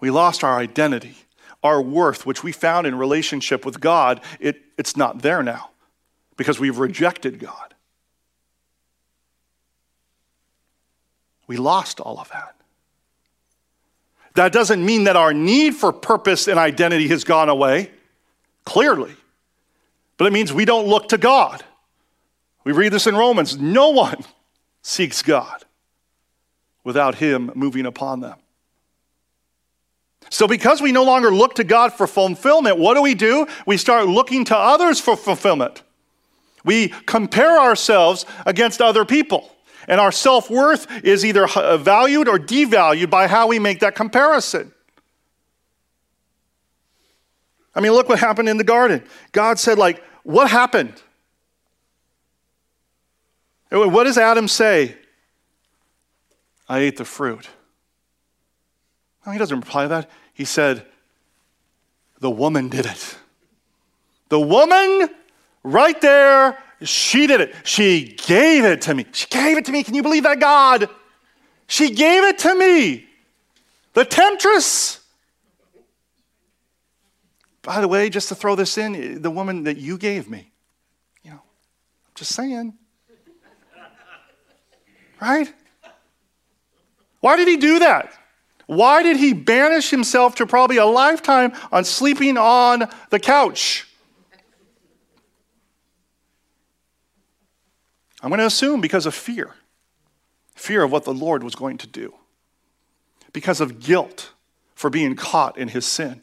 We 0.00 0.10
lost 0.10 0.44
our 0.44 0.58
identity, 0.58 1.16
our 1.62 1.82
worth, 1.82 2.26
which 2.26 2.44
we 2.44 2.52
found 2.52 2.86
in 2.86 2.94
relationship 2.96 3.64
with 3.64 3.80
God. 3.80 4.20
It, 4.38 4.62
it's 4.78 4.96
not 4.96 5.22
there 5.22 5.42
now 5.42 5.70
because 6.36 6.60
we've 6.60 6.78
rejected 6.78 7.38
God. 7.38 7.74
We 11.46 11.56
lost 11.56 12.00
all 12.00 12.18
of 12.18 12.28
that. 12.30 12.54
That 14.34 14.52
doesn't 14.52 14.84
mean 14.84 15.04
that 15.04 15.16
our 15.16 15.32
need 15.32 15.74
for 15.74 15.92
purpose 15.92 16.46
and 16.46 16.58
identity 16.58 17.08
has 17.08 17.24
gone 17.24 17.48
away, 17.48 17.90
clearly. 18.64 19.14
But 20.16 20.26
it 20.26 20.32
means 20.32 20.52
we 20.52 20.64
don't 20.64 20.86
look 20.86 21.08
to 21.10 21.18
God. 21.18 21.64
We 22.64 22.72
read 22.72 22.92
this 22.92 23.06
in 23.06 23.16
Romans 23.16 23.58
no 23.58 23.90
one 23.90 24.24
seeks 24.82 25.22
God 25.22 25.64
without 26.84 27.16
Him 27.16 27.50
moving 27.54 27.86
upon 27.86 28.20
them. 28.20 28.36
So, 30.28 30.48
because 30.48 30.80
we 30.80 30.90
no 30.90 31.04
longer 31.04 31.30
look 31.30 31.54
to 31.56 31.64
God 31.64 31.92
for 31.92 32.06
fulfillment, 32.06 32.78
what 32.78 32.94
do 32.94 33.02
we 33.02 33.14
do? 33.14 33.46
We 33.64 33.76
start 33.76 34.06
looking 34.08 34.44
to 34.46 34.56
others 34.56 35.00
for 35.00 35.16
fulfillment. 35.16 35.82
We 36.64 36.88
compare 37.06 37.60
ourselves 37.60 38.26
against 38.44 38.82
other 38.82 39.04
people. 39.04 39.52
And 39.88 40.00
our 40.00 40.10
self 40.10 40.50
worth 40.50 41.04
is 41.04 41.24
either 41.24 41.46
valued 41.78 42.28
or 42.28 42.38
devalued 42.38 43.08
by 43.08 43.28
how 43.28 43.46
we 43.46 43.60
make 43.60 43.80
that 43.80 43.94
comparison. 43.94 44.72
I 47.76 47.80
mean, 47.80 47.92
look 47.92 48.08
what 48.08 48.18
happened 48.18 48.48
in 48.48 48.56
the 48.56 48.64
garden. 48.64 49.04
God 49.32 49.58
said, 49.58 49.76
like, 49.78 50.02
what 50.22 50.50
happened? 50.50 50.94
What 53.70 54.04
does 54.04 54.16
Adam 54.16 54.48
say? 54.48 54.96
I 56.68 56.78
ate 56.78 56.96
the 56.96 57.04
fruit. 57.04 57.48
No, 59.24 59.32
he 59.32 59.38
doesn't 59.38 59.60
reply 59.60 59.82
to 59.82 59.88
that. 59.88 60.10
He 60.32 60.44
said, 60.44 60.86
The 62.20 62.30
woman 62.30 62.68
did 62.68 62.86
it. 62.86 63.18
The 64.28 64.40
woman 64.40 65.08
right 65.62 66.00
there, 66.00 66.58
she 66.82 67.26
did 67.26 67.40
it. 67.40 67.54
She 67.64 68.16
gave 68.26 68.64
it 68.64 68.82
to 68.82 68.94
me. 68.94 69.06
She 69.12 69.26
gave 69.28 69.58
it 69.58 69.64
to 69.66 69.72
me. 69.72 69.82
Can 69.82 69.94
you 69.94 70.02
believe 70.02 70.22
that, 70.22 70.40
God? 70.40 70.88
She 71.66 71.90
gave 71.90 72.24
it 72.24 72.38
to 72.38 72.54
me. 72.54 73.06
The 73.92 74.04
temptress. 74.04 74.95
By 77.66 77.80
the 77.80 77.88
way, 77.88 78.08
just 78.10 78.28
to 78.28 78.36
throw 78.36 78.54
this 78.54 78.78
in, 78.78 79.20
the 79.22 79.30
woman 79.30 79.64
that 79.64 79.76
you 79.76 79.98
gave 79.98 80.30
me, 80.30 80.52
you 81.24 81.32
know, 81.32 81.38
I'm 81.38 82.12
just 82.14 82.32
saying. 82.32 82.74
Right? 85.20 85.52
Why 87.18 87.34
did 87.34 87.48
he 87.48 87.56
do 87.56 87.80
that? 87.80 88.12
Why 88.66 89.02
did 89.02 89.16
he 89.16 89.32
banish 89.32 89.90
himself 89.90 90.36
to 90.36 90.46
probably 90.46 90.76
a 90.76 90.86
lifetime 90.86 91.54
on 91.72 91.84
sleeping 91.84 92.38
on 92.38 92.88
the 93.10 93.18
couch? 93.18 93.88
I'm 98.22 98.30
going 98.30 98.38
to 98.38 98.46
assume 98.46 98.80
because 98.80 99.06
of 99.06 99.14
fear 99.14 99.54
fear 100.54 100.84
of 100.84 100.92
what 100.92 101.04
the 101.04 101.12
Lord 101.12 101.42
was 101.42 101.56
going 101.56 101.78
to 101.78 101.86
do, 101.88 102.14
because 103.32 103.60
of 103.60 103.80
guilt 103.80 104.30
for 104.76 104.88
being 104.88 105.16
caught 105.16 105.58
in 105.58 105.66
his 105.66 105.84
sin 105.84 106.22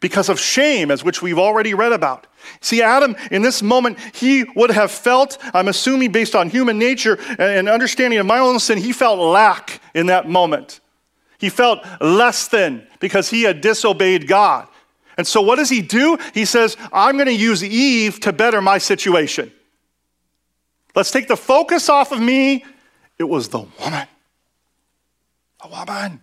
because 0.00 0.28
of 0.28 0.38
shame, 0.38 0.90
as 0.90 1.04
which 1.04 1.22
we've 1.22 1.38
already 1.38 1.74
read 1.74 1.92
about. 1.92 2.26
See, 2.60 2.82
Adam, 2.82 3.16
in 3.30 3.42
this 3.42 3.62
moment, 3.62 3.98
he 4.14 4.44
would 4.54 4.70
have 4.70 4.90
felt, 4.90 5.38
I'm 5.54 5.68
assuming 5.68 6.12
based 6.12 6.34
on 6.34 6.50
human 6.50 6.78
nature 6.78 7.18
and 7.38 7.68
understanding 7.68 8.18
of 8.18 8.26
my 8.26 8.38
own 8.38 8.58
sin, 8.60 8.78
he 8.78 8.92
felt 8.92 9.18
lack 9.18 9.80
in 9.94 10.06
that 10.06 10.28
moment. 10.28 10.80
He 11.38 11.50
felt 11.50 11.80
less 12.00 12.48
than 12.48 12.86
because 13.00 13.30
he 13.30 13.42
had 13.42 13.60
disobeyed 13.60 14.26
God. 14.26 14.68
And 15.16 15.26
so, 15.26 15.40
what 15.40 15.56
does 15.56 15.68
he 15.68 15.82
do? 15.82 16.16
He 16.32 16.44
says, 16.44 16.76
I'm 16.92 17.16
going 17.16 17.26
to 17.26 17.34
use 17.34 17.62
Eve 17.64 18.20
to 18.20 18.32
better 18.32 18.62
my 18.62 18.78
situation. 18.78 19.52
Let's 20.94 21.10
take 21.10 21.28
the 21.28 21.36
focus 21.36 21.88
off 21.88 22.12
of 22.12 22.20
me. 22.20 22.64
It 23.18 23.24
was 23.24 23.48
the 23.48 23.58
woman. 23.58 24.06
The 25.62 25.68
woman. 25.68 26.20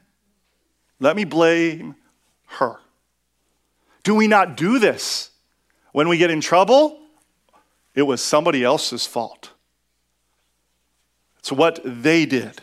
Let 0.99 1.15
me 1.15 1.25
blame 1.25 1.95
her. 2.45 2.77
Do 4.05 4.13
we 4.13 4.27
not 4.27 4.55
do 4.55 4.77
this? 4.77 5.31
When 5.91 6.07
we 6.07 6.17
get 6.17 6.29
in 6.29 6.39
trouble, 6.39 6.99
it 7.95 8.03
was 8.03 8.21
somebody 8.21 8.63
else's 8.63 9.07
fault. 9.07 9.49
It's 11.39 11.51
what 11.51 11.79
they 11.83 12.27
did. 12.27 12.61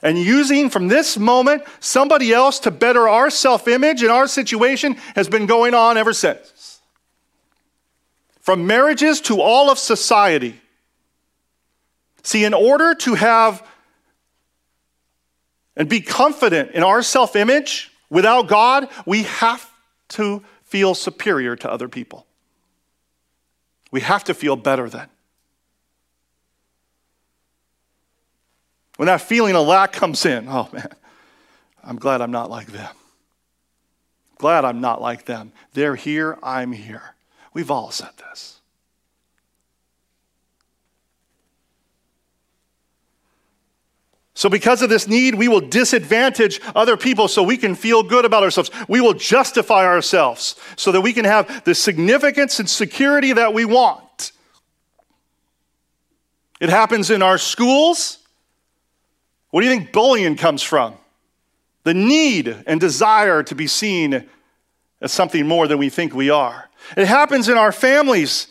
And 0.00 0.16
using 0.18 0.70
from 0.70 0.88
this 0.88 1.18
moment 1.18 1.64
somebody 1.80 2.32
else 2.32 2.60
to 2.60 2.70
better 2.70 3.08
our 3.08 3.28
self 3.28 3.68
image 3.68 4.02
and 4.02 4.10
our 4.10 4.26
situation 4.26 4.94
has 5.14 5.28
been 5.28 5.44
going 5.44 5.74
on 5.74 5.98
ever 5.98 6.14
since. 6.14 6.80
From 8.40 8.66
marriages 8.66 9.20
to 9.22 9.42
all 9.42 9.70
of 9.70 9.78
society. 9.78 10.58
See, 12.22 12.44
in 12.44 12.54
order 12.54 12.94
to 12.94 13.14
have 13.16 13.66
and 15.76 15.90
be 15.90 16.00
confident 16.00 16.70
in 16.70 16.82
our 16.82 17.02
self 17.02 17.36
image, 17.36 17.92
Without 18.10 18.48
God, 18.48 18.88
we 19.06 19.24
have 19.24 19.70
to 20.10 20.42
feel 20.64 20.94
superior 20.94 21.56
to 21.56 21.70
other 21.70 21.88
people. 21.88 22.26
We 23.90 24.00
have 24.00 24.24
to 24.24 24.34
feel 24.34 24.56
better 24.56 24.88
than. 24.88 25.08
When 28.96 29.06
that 29.06 29.20
feeling 29.20 29.54
of 29.54 29.66
lack 29.66 29.92
comes 29.92 30.26
in, 30.26 30.48
oh 30.48 30.68
man, 30.72 30.88
I'm 31.84 31.96
glad 31.96 32.20
I'm 32.20 32.32
not 32.32 32.50
like 32.50 32.68
them. 32.68 32.94
Glad 34.38 34.64
I'm 34.64 34.80
not 34.80 35.00
like 35.00 35.24
them. 35.24 35.52
They're 35.72 35.96
here, 35.96 36.38
I'm 36.42 36.72
here. 36.72 37.14
We've 37.52 37.70
all 37.70 37.90
said 37.90 38.10
this. 38.18 38.57
So, 44.38 44.48
because 44.48 44.82
of 44.82 44.88
this 44.88 45.08
need, 45.08 45.34
we 45.34 45.48
will 45.48 45.58
disadvantage 45.58 46.60
other 46.76 46.96
people 46.96 47.26
so 47.26 47.42
we 47.42 47.56
can 47.56 47.74
feel 47.74 48.04
good 48.04 48.24
about 48.24 48.44
ourselves. 48.44 48.70
We 48.86 49.00
will 49.00 49.14
justify 49.14 49.84
ourselves 49.84 50.54
so 50.76 50.92
that 50.92 51.00
we 51.00 51.12
can 51.12 51.24
have 51.24 51.64
the 51.64 51.74
significance 51.74 52.60
and 52.60 52.70
security 52.70 53.32
that 53.32 53.52
we 53.52 53.64
want. 53.64 54.30
It 56.60 56.68
happens 56.68 57.10
in 57.10 57.20
our 57.20 57.36
schools. 57.36 58.18
What 59.50 59.62
do 59.62 59.66
you 59.66 59.72
think 59.72 59.90
bullying 59.90 60.36
comes 60.36 60.62
from? 60.62 60.94
The 61.82 61.94
need 61.94 62.62
and 62.64 62.78
desire 62.78 63.42
to 63.42 63.56
be 63.56 63.66
seen 63.66 64.28
as 65.00 65.10
something 65.10 65.48
more 65.48 65.66
than 65.66 65.78
we 65.78 65.88
think 65.88 66.14
we 66.14 66.30
are. 66.30 66.70
It 66.96 67.08
happens 67.08 67.48
in 67.48 67.58
our 67.58 67.72
families 67.72 68.46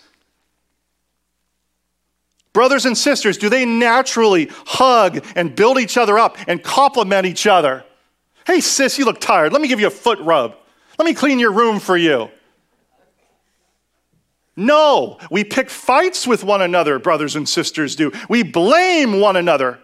Brothers 2.57 2.87
and 2.87 2.97
sisters, 2.97 3.37
do 3.37 3.49
they 3.49 3.65
naturally 3.65 4.49
hug 4.65 5.23
and 5.35 5.55
build 5.55 5.77
each 5.77 5.95
other 5.95 6.17
up 6.17 6.39
and 6.47 6.63
compliment 6.63 7.27
each 7.27 7.45
other? 7.45 7.85
Hey, 8.47 8.61
sis, 8.61 8.97
you 8.97 9.05
look 9.05 9.21
tired. 9.21 9.53
Let 9.53 9.61
me 9.61 9.67
give 9.67 9.79
you 9.79 9.85
a 9.85 9.91
foot 9.91 10.17
rub. 10.21 10.55
Let 10.97 11.05
me 11.05 11.13
clean 11.13 11.37
your 11.37 11.51
room 11.51 11.79
for 11.79 11.95
you. 11.95 12.31
No, 14.55 15.19
we 15.29 15.43
pick 15.43 15.69
fights 15.69 16.25
with 16.25 16.43
one 16.43 16.63
another, 16.63 16.97
brothers 16.97 17.35
and 17.35 17.47
sisters 17.47 17.95
do. 17.95 18.11
We 18.27 18.41
blame 18.41 19.19
one 19.19 19.35
another. 19.35 19.77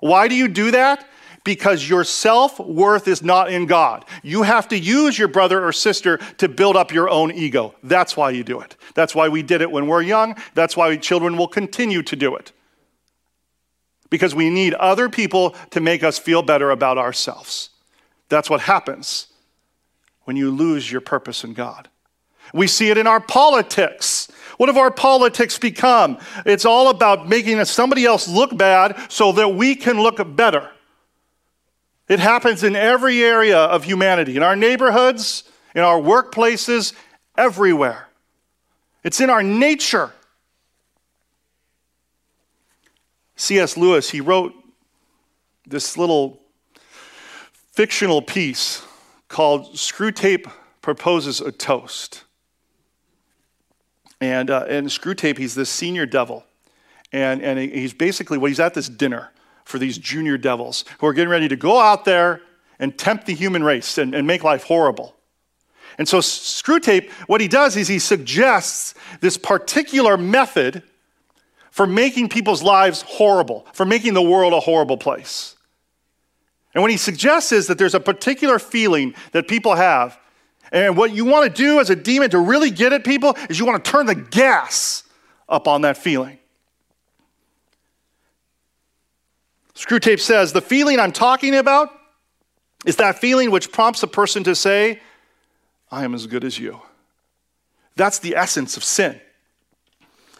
Why 0.00 0.26
do 0.26 0.34
you 0.34 0.48
do 0.48 0.72
that? 0.72 1.08
Because 1.44 1.88
your 1.88 2.04
self 2.04 2.58
worth 2.60 3.08
is 3.08 3.22
not 3.22 3.50
in 3.50 3.66
God. 3.66 4.04
You 4.22 4.42
have 4.42 4.68
to 4.68 4.78
use 4.78 5.18
your 5.18 5.28
brother 5.28 5.64
or 5.64 5.72
sister 5.72 6.18
to 6.38 6.48
build 6.48 6.76
up 6.76 6.92
your 6.92 7.08
own 7.08 7.32
ego. 7.32 7.74
That's 7.82 8.16
why 8.16 8.30
you 8.30 8.44
do 8.44 8.60
it. 8.60 8.76
That's 8.94 9.14
why 9.14 9.28
we 9.28 9.42
did 9.42 9.60
it 9.62 9.70
when 9.70 9.86
we're 9.86 10.02
young. 10.02 10.36
That's 10.54 10.76
why 10.76 10.96
children 10.96 11.36
will 11.36 11.48
continue 11.48 12.02
to 12.02 12.16
do 12.16 12.36
it. 12.36 12.52
because 14.10 14.34
we 14.34 14.50
need 14.50 14.74
other 14.74 15.08
people 15.08 15.54
to 15.70 15.80
make 15.80 16.02
us 16.02 16.18
feel 16.18 16.42
better 16.42 16.70
about 16.70 16.98
ourselves. 16.98 17.70
That's 18.28 18.50
what 18.50 18.60
happens 18.62 19.28
when 20.24 20.36
you 20.36 20.50
lose 20.50 20.90
your 20.90 21.00
purpose 21.00 21.44
in 21.44 21.54
God. 21.54 21.88
We 22.54 22.66
see 22.66 22.88
it 22.90 22.96
in 22.96 23.06
our 23.06 23.20
politics. 23.20 24.28
What 24.56 24.68
have 24.68 24.78
our 24.78 24.90
politics 24.90 25.58
become? 25.58 26.18
It's 26.46 26.64
all 26.64 26.88
about 26.88 27.28
making 27.28 27.62
somebody 27.66 28.06
else 28.06 28.26
look 28.28 28.56
bad 28.56 28.98
so 29.10 29.32
that 29.32 29.48
we 29.50 29.74
can 29.74 30.00
look 30.00 30.18
better. 30.36 30.70
It 32.08 32.20
happens 32.20 32.62
in 32.62 32.74
every 32.74 33.22
area 33.22 33.58
of 33.58 33.84
humanity, 33.84 34.36
in 34.36 34.42
our 34.42 34.56
neighborhoods, 34.56 35.44
in 35.74 35.82
our 35.82 36.00
workplaces, 36.00 36.94
everywhere. 37.36 38.08
It's 39.04 39.20
in 39.20 39.28
our 39.30 39.42
nature. 39.42 40.12
C.S. 43.36 43.76
Lewis, 43.76 44.10
he 44.10 44.20
wrote 44.20 44.54
this 45.66 45.96
little 45.96 46.40
fictional 47.72 48.22
piece 48.22 48.82
called 49.28 49.74
Screwtape 49.74 50.50
Proposes 50.80 51.40
a 51.40 51.52
Toast. 51.52 52.24
And, 54.20 54.50
uh, 54.50 54.64
and 54.68 54.88
Screwtape, 54.88 55.38
he's 55.38 55.54
this 55.54 55.70
senior 55.70 56.06
devil. 56.06 56.44
And, 57.12 57.42
and 57.42 57.58
he's 57.58 57.92
basically, 57.92 58.38
well, 58.38 58.48
he's 58.48 58.58
at 58.58 58.74
this 58.74 58.88
dinner 58.88 59.30
for 59.68 59.78
these 59.78 59.98
junior 59.98 60.38
devils 60.38 60.86
who 60.98 61.06
are 61.06 61.12
getting 61.12 61.28
ready 61.28 61.46
to 61.46 61.54
go 61.54 61.78
out 61.78 62.06
there 62.06 62.40
and 62.78 62.96
tempt 62.96 63.26
the 63.26 63.34
human 63.34 63.62
race 63.62 63.98
and, 63.98 64.14
and 64.14 64.26
make 64.26 64.42
life 64.42 64.64
horrible. 64.64 65.14
And 65.98 66.08
so 66.08 66.20
Screwtape, 66.20 67.10
what 67.26 67.42
he 67.42 67.48
does 67.48 67.76
is 67.76 67.86
he 67.86 67.98
suggests 67.98 68.94
this 69.20 69.36
particular 69.36 70.16
method 70.16 70.82
for 71.70 71.86
making 71.86 72.30
people's 72.30 72.62
lives 72.62 73.02
horrible, 73.02 73.66
for 73.74 73.84
making 73.84 74.14
the 74.14 74.22
world 74.22 74.54
a 74.54 74.60
horrible 74.60 74.96
place. 74.96 75.54
And 76.72 76.80
what 76.80 76.90
he 76.90 76.96
suggests 76.96 77.52
is 77.52 77.66
that 77.66 77.76
there's 77.76 77.94
a 77.94 78.00
particular 78.00 78.58
feeling 78.58 79.14
that 79.32 79.48
people 79.48 79.74
have. 79.74 80.18
And 80.72 80.96
what 80.96 81.12
you 81.12 81.26
want 81.26 81.54
to 81.54 81.62
do 81.62 81.78
as 81.78 81.90
a 81.90 81.96
demon 81.96 82.30
to 82.30 82.38
really 82.38 82.70
get 82.70 82.94
at 82.94 83.04
people 83.04 83.36
is 83.50 83.58
you 83.58 83.66
want 83.66 83.84
to 83.84 83.90
turn 83.90 84.06
the 84.06 84.14
gas 84.14 85.04
up 85.46 85.68
on 85.68 85.82
that 85.82 85.98
feeling. 85.98 86.38
Screwtape 89.78 90.18
says 90.18 90.52
the 90.52 90.60
feeling 90.60 90.98
I'm 90.98 91.12
talking 91.12 91.54
about 91.54 91.90
is 92.84 92.96
that 92.96 93.20
feeling 93.20 93.52
which 93.52 93.70
prompts 93.70 94.02
a 94.02 94.08
person 94.08 94.42
to 94.42 94.56
say, 94.56 95.00
I 95.88 96.02
am 96.02 96.14
as 96.14 96.26
good 96.26 96.42
as 96.42 96.58
you. 96.58 96.82
That's 97.94 98.18
the 98.18 98.34
essence 98.34 98.76
of 98.76 98.82
sin. 98.82 99.20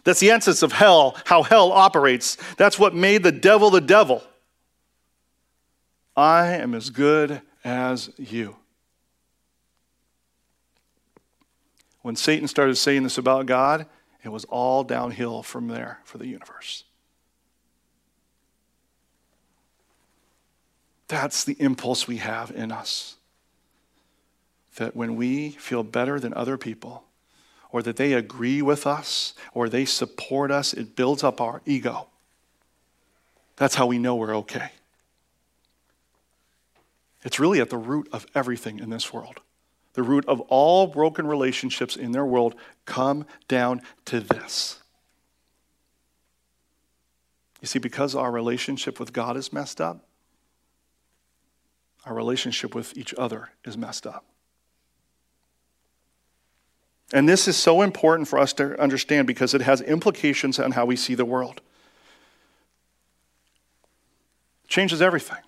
That's 0.02 0.18
the 0.18 0.30
essence 0.30 0.64
of 0.64 0.72
hell, 0.72 1.16
how 1.24 1.44
hell 1.44 1.70
operates. 1.70 2.36
That's 2.56 2.80
what 2.80 2.96
made 2.96 3.22
the 3.22 3.30
devil 3.30 3.70
the 3.70 3.80
devil. 3.80 4.24
I 6.16 6.48
am 6.48 6.74
as 6.74 6.90
good 6.90 7.40
as 7.62 8.10
you. 8.16 8.56
When 12.02 12.16
Satan 12.16 12.48
started 12.48 12.74
saying 12.74 13.04
this 13.04 13.18
about 13.18 13.46
God, 13.46 13.86
it 14.24 14.30
was 14.30 14.44
all 14.46 14.82
downhill 14.82 15.44
from 15.44 15.68
there 15.68 16.00
for 16.02 16.18
the 16.18 16.26
universe. 16.26 16.82
That's 21.08 21.44
the 21.44 21.56
impulse 21.58 22.06
we 22.06 22.18
have 22.18 22.50
in 22.50 22.70
us. 22.70 23.16
That 24.76 24.94
when 24.94 25.16
we 25.16 25.50
feel 25.50 25.82
better 25.82 26.20
than 26.20 26.34
other 26.34 26.56
people, 26.56 27.04
or 27.70 27.82
that 27.82 27.96
they 27.96 28.12
agree 28.14 28.62
with 28.62 28.86
us 28.86 29.34
or 29.52 29.68
they 29.68 29.84
support 29.84 30.50
us, 30.50 30.72
it 30.72 30.96
builds 30.96 31.22
up 31.22 31.40
our 31.40 31.60
ego. 31.66 32.08
That's 33.56 33.74
how 33.74 33.86
we 33.86 33.98
know 33.98 34.16
we're 34.16 34.36
okay. 34.38 34.70
It's 37.24 37.40
really 37.40 37.60
at 37.60 37.70
the 37.70 37.76
root 37.76 38.08
of 38.12 38.26
everything 38.34 38.78
in 38.78 38.90
this 38.90 39.12
world. 39.12 39.40
The 39.94 40.02
root 40.02 40.24
of 40.26 40.40
all 40.42 40.86
broken 40.86 41.26
relationships 41.26 41.96
in 41.96 42.12
their 42.12 42.24
world 42.24 42.54
come 42.86 43.26
down 43.48 43.82
to 44.06 44.20
this. 44.20 44.78
You 47.60 47.66
see, 47.66 47.80
because 47.80 48.14
our 48.14 48.30
relationship 48.30 49.00
with 49.00 49.12
God 49.12 49.36
is 49.36 49.52
messed 49.52 49.80
up, 49.80 50.06
our 52.04 52.14
relationship 52.14 52.74
with 52.74 52.96
each 52.96 53.14
other 53.14 53.50
is 53.64 53.76
messed 53.76 54.06
up. 54.06 54.24
And 57.12 57.28
this 57.28 57.48
is 57.48 57.56
so 57.56 57.82
important 57.82 58.28
for 58.28 58.38
us 58.38 58.52
to 58.54 58.78
understand 58.80 59.26
because 59.26 59.54
it 59.54 59.62
has 59.62 59.80
implications 59.80 60.58
on 60.58 60.72
how 60.72 60.84
we 60.84 60.96
see 60.96 61.14
the 61.14 61.24
world. 61.24 61.62
It 64.64 64.68
changes 64.68 65.00
everything. 65.00 65.38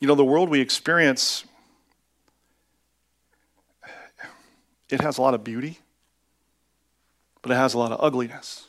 You 0.00 0.08
know, 0.08 0.14
the 0.14 0.24
world 0.24 0.50
we 0.50 0.60
experience, 0.60 1.44
it 4.90 5.00
has 5.00 5.18
a 5.18 5.22
lot 5.22 5.34
of 5.34 5.42
beauty, 5.42 5.78
but 7.42 7.52
it 7.52 7.54
has 7.54 7.74
a 7.74 7.78
lot 7.78 7.92
of 7.92 8.00
ugliness. 8.02 8.66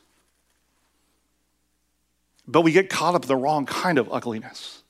But 2.48 2.62
we 2.62 2.72
get 2.72 2.90
caught 2.90 3.16
up 3.16 3.24
in 3.24 3.28
the 3.28 3.36
wrong 3.36 3.66
kind 3.66 3.98
of 3.98 4.12
ugliness 4.12 4.84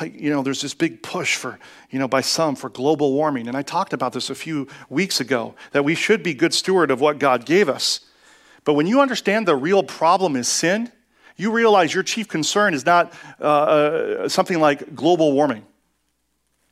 like, 0.00 0.20
you 0.20 0.30
know, 0.30 0.42
there's 0.42 0.60
this 0.60 0.74
big 0.74 1.02
push 1.02 1.36
for, 1.36 1.58
you 1.90 1.98
know, 1.98 2.08
by 2.08 2.20
some 2.20 2.56
for 2.56 2.68
global 2.68 3.12
warming. 3.12 3.48
And 3.48 3.56
I 3.56 3.62
talked 3.62 3.92
about 3.92 4.12
this 4.12 4.30
a 4.30 4.34
few 4.34 4.68
weeks 4.88 5.20
ago 5.20 5.54
that 5.72 5.84
we 5.84 5.94
should 5.94 6.22
be 6.22 6.34
good 6.34 6.54
steward 6.54 6.90
of 6.90 7.00
what 7.00 7.18
God 7.18 7.46
gave 7.46 7.68
us. 7.68 8.00
But 8.64 8.74
when 8.74 8.86
you 8.86 9.00
understand 9.00 9.46
the 9.46 9.56
real 9.56 9.82
problem 9.82 10.36
is 10.36 10.48
sin, 10.48 10.90
you 11.36 11.52
realize 11.52 11.94
your 11.94 12.02
chief 12.02 12.28
concern 12.28 12.74
is 12.74 12.84
not 12.84 13.12
uh, 13.40 13.44
uh, 13.44 14.28
something 14.28 14.58
like 14.58 14.94
global 14.94 15.32
warming. 15.32 15.64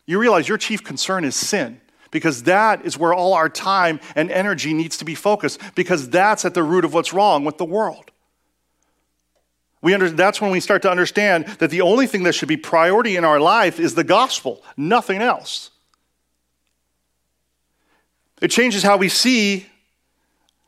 You 0.07 0.19
realize 0.19 0.49
your 0.49 0.59
chief 0.59 0.83
concern 0.83 1.25
is 1.25 1.37
sin 1.37 1.81
because 2.11 2.45
that 2.45 2.85
is 2.85 2.99
where 2.99 3.15
all 3.15 3.35
our 3.35 3.49
time 3.49 4.01
and 4.15 4.31
energy 4.31 4.75
needs 4.75 4.99
to 4.99 5.05
be 5.05 5.15
focused 5.15 5.61
because 5.75 6.09
that's 6.11 6.45
at 6.45 6.55
the 6.55 6.63
root 6.63 6.85
of 6.85 6.93
what's 6.93 7.13
wrong 7.13 7.45
with 7.45 7.59
the 7.59 7.65
world. 7.65 8.11
We 9.85 9.93
under, 9.93 10.09
that's 10.09 10.41
when 10.41 10.51
we 10.51 10.61
start 10.61 10.81
to 10.83 10.91
understand 10.91 11.45
that 11.59 11.69
the 11.69 11.83
only 11.83 12.07
thing 12.07 12.23
that 12.23 12.35
should 12.35 12.49
be 12.49 12.57
priority 12.57 13.17
in 13.17 13.25
our 13.25 13.39
life 13.39 13.79
is 13.79 13.95
the 13.95 14.03
gospel, 14.03 14.63
nothing 14.79 15.21
else. 15.21 15.69
It 18.41 18.51
changes 18.51 18.83
how 18.83 18.97
we 18.97 19.11
see 19.11 19.67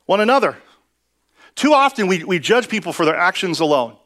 one 0.04 0.20
another. 0.20 0.58
Too 1.54 1.72
often 1.72 2.08
we, 2.08 2.24
we 2.24 2.38
judge 2.38 2.68
people 2.68 2.92
for 2.92 3.06
their 3.06 3.16
actions 3.16 3.58
alone 3.58 3.96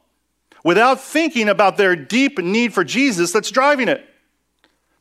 without 0.63 1.01
thinking 1.01 1.49
about 1.49 1.75
their 1.75 1.97
deep 1.97 2.39
need 2.39 2.73
for 2.73 2.85
Jesus 2.85 3.33
that's 3.33 3.51
driving 3.51 3.89
it. 3.89 4.07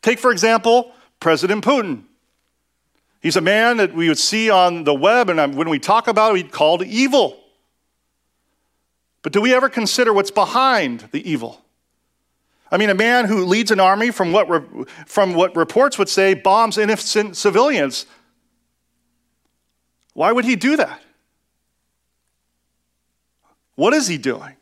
Take, 0.03 0.18
for 0.18 0.33
example, 0.33 0.90
President 1.20 1.64
Putin. 1.64 2.03
He's 3.23 3.37
a 3.37 3.40
man 3.40 3.77
that 3.77 3.94
we 3.94 4.09
would 4.09 4.18
see 4.18 4.51
on 4.51 4.83
the 4.83 4.94
web, 4.94 5.31
and 5.31 5.55
when 5.55 5.68
we 5.68 5.79
talk 5.79 6.09
about 6.09 6.31
it, 6.31 6.35
we'd 6.35 6.51
call 6.51 6.83
it 6.83 6.88
evil. 6.88 7.39
But 9.22 9.33
do 9.33 9.40
we 9.40 9.54
ever 9.54 9.68
consider 9.68 10.12
what's 10.12 10.30
behind 10.30 11.09
the 11.12 11.28
evil? 11.28 11.62
I 12.70 12.76
mean, 12.76 12.90
a 12.90 12.94
man 12.94 13.26
who 13.26 13.44
leads 13.44 13.70
an 13.70 13.80
army 13.80 14.11
from 14.11 14.33
what, 14.33 14.48
re- 14.48 14.85
from 15.06 15.35
what 15.35 15.56
reports 15.56 15.98
would 15.98 16.09
say 16.09 16.35
bombs 16.35 16.78
innocent 16.78 17.37
civilians. 17.37 18.06
Why 20.14 20.33
would 20.33 20.44
he 20.44 20.56
do 20.56 20.76
that? 20.76 21.02
What 23.74 23.92
is 23.92 24.06
he 24.06 24.18
doing? 24.18 24.56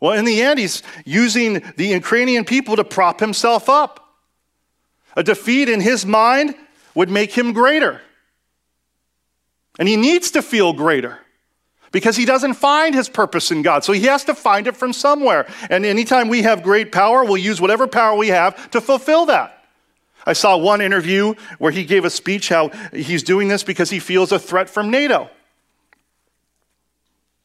Well, 0.00 0.12
in 0.12 0.24
the 0.24 0.42
end, 0.42 0.58
he's 0.58 0.82
using 1.04 1.62
the 1.76 1.86
Ukrainian 1.86 2.44
people 2.44 2.76
to 2.76 2.84
prop 2.84 3.20
himself 3.20 3.68
up. 3.68 4.16
A 5.16 5.22
defeat 5.22 5.68
in 5.68 5.80
his 5.80 6.04
mind 6.04 6.54
would 6.94 7.08
make 7.08 7.32
him 7.32 7.52
greater. 7.52 8.00
And 9.78 9.88
he 9.88 9.96
needs 9.96 10.32
to 10.32 10.42
feel 10.42 10.72
greater 10.72 11.21
because 11.92 12.16
he 12.16 12.24
doesn't 12.24 12.54
find 12.54 12.94
his 12.94 13.08
purpose 13.08 13.50
in 13.50 13.62
God. 13.62 13.84
So 13.84 13.92
he 13.92 14.04
has 14.04 14.24
to 14.24 14.34
find 14.34 14.66
it 14.66 14.76
from 14.76 14.92
somewhere. 14.92 15.46
And 15.70 15.86
anytime 15.86 16.28
we 16.28 16.42
have 16.42 16.62
great 16.62 16.90
power, 16.90 17.24
we'll 17.24 17.36
use 17.36 17.60
whatever 17.60 17.86
power 17.86 18.16
we 18.16 18.28
have 18.28 18.70
to 18.70 18.80
fulfill 18.80 19.26
that. 19.26 19.64
I 20.24 20.32
saw 20.32 20.56
one 20.56 20.80
interview 20.80 21.34
where 21.58 21.72
he 21.72 21.84
gave 21.84 22.04
a 22.04 22.10
speech 22.10 22.48
how 22.48 22.68
he's 22.92 23.22
doing 23.22 23.48
this 23.48 23.62
because 23.62 23.90
he 23.90 23.98
feels 23.98 24.32
a 24.32 24.38
threat 24.38 24.70
from 24.70 24.90
NATO. 24.90 25.28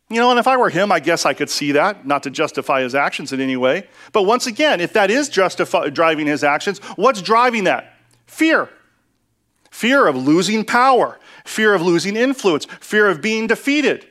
You 0.09 0.21
know, 0.21 0.29
and 0.29 0.39
if 0.39 0.47
I 0.47 0.55
were 0.55 0.69
him, 0.69 0.91
I 0.91 1.01
guess 1.01 1.25
I 1.25 1.33
could 1.33 1.49
see 1.49 1.73
that, 1.73 2.07
not 2.07 2.23
to 2.23 2.29
justify 2.29 2.81
his 2.81 2.95
actions 2.95 3.33
in 3.33 3.41
any 3.41 3.57
way. 3.57 3.89
But 4.13 4.23
once 4.23 4.47
again, 4.47 4.79
if 4.79 4.93
that 4.93 5.11
is 5.11 5.27
justify, 5.27 5.89
driving 5.89 6.27
his 6.27 6.45
actions, 6.45 6.79
what's 6.95 7.21
driving 7.21 7.65
that? 7.65 7.93
Fear. 8.25 8.69
Fear 9.69 10.07
of 10.07 10.15
losing 10.15 10.63
power, 10.63 11.19
fear 11.43 11.73
of 11.73 11.81
losing 11.81 12.15
influence, 12.15 12.65
fear 12.79 13.07
of 13.09 13.21
being 13.21 13.47
defeated. 13.47 14.07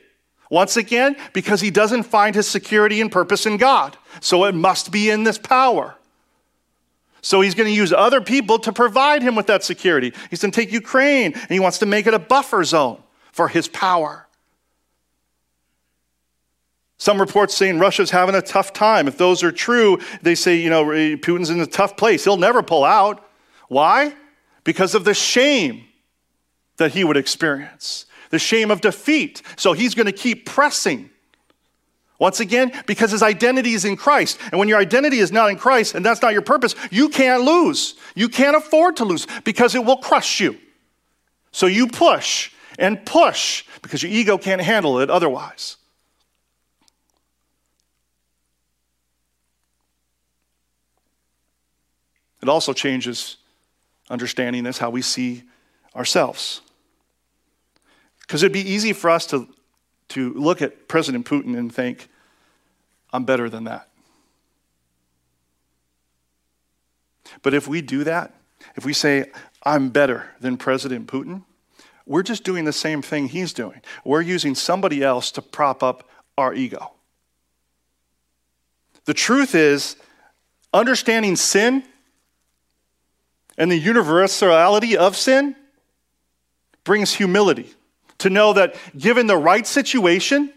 Once 0.49 0.77
again, 0.77 1.15
because 1.33 1.61
he 1.61 1.69
doesn't 1.69 2.03
find 2.03 2.35
his 2.35 2.47
security 2.47 3.01
and 3.01 3.11
purpose 3.11 3.45
in 3.45 3.57
God. 3.57 3.97
So 4.21 4.45
it 4.45 4.55
must 4.55 4.91
be 4.91 5.09
in 5.09 5.23
this 5.23 5.37
power. 5.37 5.95
So 7.21 7.41
he's 7.41 7.55
going 7.55 7.67
to 7.67 7.75
use 7.75 7.91
other 7.91 8.21
people 8.21 8.57
to 8.59 8.71
provide 8.71 9.21
him 9.21 9.35
with 9.35 9.47
that 9.47 9.63
security. 9.63 10.13
He's 10.29 10.41
going 10.41 10.51
to 10.51 10.55
take 10.55 10.71
Ukraine 10.71 11.33
and 11.33 11.49
he 11.49 11.59
wants 11.59 11.79
to 11.79 11.85
make 11.85 12.07
it 12.07 12.13
a 12.13 12.19
buffer 12.19 12.63
zone 12.63 13.03
for 13.31 13.49
his 13.49 13.67
power. 13.67 14.27
Some 16.97 17.19
reports 17.19 17.53
saying 17.53 17.77
Russia's 17.77 18.09
having 18.09 18.33
a 18.33 18.41
tough 18.41 18.73
time. 18.73 19.07
If 19.07 19.17
those 19.17 19.43
are 19.43 19.51
true, 19.51 19.99
they 20.23 20.33
say, 20.33 20.55
you 20.55 20.69
know, 20.69 20.85
Putin's 20.85 21.51
in 21.51 21.59
a 21.59 21.67
tough 21.67 21.95
place. 21.95 22.23
He'll 22.23 22.37
never 22.37 22.63
pull 22.63 22.83
out. 22.83 23.23
Why? 23.67 24.15
Because 24.63 24.95
of 24.95 25.03
the 25.03 25.13
shame 25.13 25.85
that 26.77 26.93
he 26.93 27.03
would 27.03 27.17
experience, 27.17 28.06
the 28.29 28.39
shame 28.39 28.71
of 28.71 28.81
defeat. 28.81 29.41
So 29.55 29.73
he's 29.73 29.95
going 29.95 30.05
to 30.05 30.11
keep 30.11 30.45
pressing. 30.45 31.09
Once 32.19 32.39
again, 32.39 32.71
because 32.87 33.11
his 33.11 33.21
identity 33.21 33.73
is 33.73 33.85
in 33.85 33.95
Christ. 33.95 34.39
And 34.51 34.57
when 34.57 34.67
your 34.67 34.79
identity 34.79 35.19
is 35.19 35.31
not 35.31 35.51
in 35.51 35.57
Christ 35.57 35.93
and 35.93 36.03
that's 36.03 36.21
not 36.21 36.33
your 36.33 36.41
purpose, 36.41 36.73
you 36.89 37.09
can't 37.09 37.43
lose. 37.43 37.95
You 38.15 38.27
can't 38.27 38.57
afford 38.57 38.97
to 38.97 39.05
lose 39.05 39.27
because 39.43 39.75
it 39.75 39.85
will 39.85 39.97
crush 39.97 40.39
you. 40.39 40.57
So 41.51 41.67
you 41.67 41.87
push 41.87 42.51
and 42.79 43.05
push 43.05 43.65
because 43.81 44.01
your 44.01 44.11
ego 44.11 44.37
can't 44.37 44.61
handle 44.61 44.99
it 44.99 45.09
otherwise. 45.11 45.77
It 52.41 52.49
also 52.49 52.73
changes 52.73 53.37
understanding 54.09 54.63
this, 54.63 54.77
how 54.77 54.89
we 54.89 55.01
see 55.01 55.43
ourselves. 55.95 56.61
Because 58.27 58.43
it'd 58.43 58.51
be 58.51 58.59
easy 58.59 58.91
for 58.91 59.09
us 59.09 59.25
to, 59.27 59.47
to 60.09 60.33
look 60.33 60.61
at 60.61 60.89
President 60.89 61.25
Putin 61.25 61.57
and 61.57 61.73
think, 61.73 62.09
I'm 63.13 63.23
better 63.23 63.49
than 63.49 63.63
that. 63.63 63.87
But 67.41 67.53
if 67.53 67.67
we 67.67 67.81
do 67.81 68.03
that, 68.03 68.33
if 68.75 68.85
we 68.85 68.91
say, 68.91 69.31
I'm 69.63 69.89
better 69.89 70.31
than 70.41 70.57
President 70.57 71.07
Putin, 71.07 71.43
we're 72.05 72.23
just 72.23 72.43
doing 72.43 72.65
the 72.65 72.73
same 72.73 73.01
thing 73.01 73.29
he's 73.29 73.53
doing. 73.53 73.81
We're 74.03 74.21
using 74.21 74.55
somebody 74.55 75.03
else 75.03 75.31
to 75.31 75.41
prop 75.41 75.81
up 75.81 76.09
our 76.37 76.53
ego. 76.53 76.91
The 79.05 79.13
truth 79.13 79.55
is, 79.55 79.95
understanding 80.73 81.37
sin 81.37 81.83
and 83.57 83.71
the 83.71 83.77
universality 83.77 84.97
of 84.97 85.15
sin 85.15 85.55
brings 86.83 87.13
humility 87.13 87.73
to 88.19 88.29
know 88.29 88.53
that 88.53 88.75
given 88.97 89.27
the 89.27 89.37
right 89.37 89.65
situation 89.65 90.51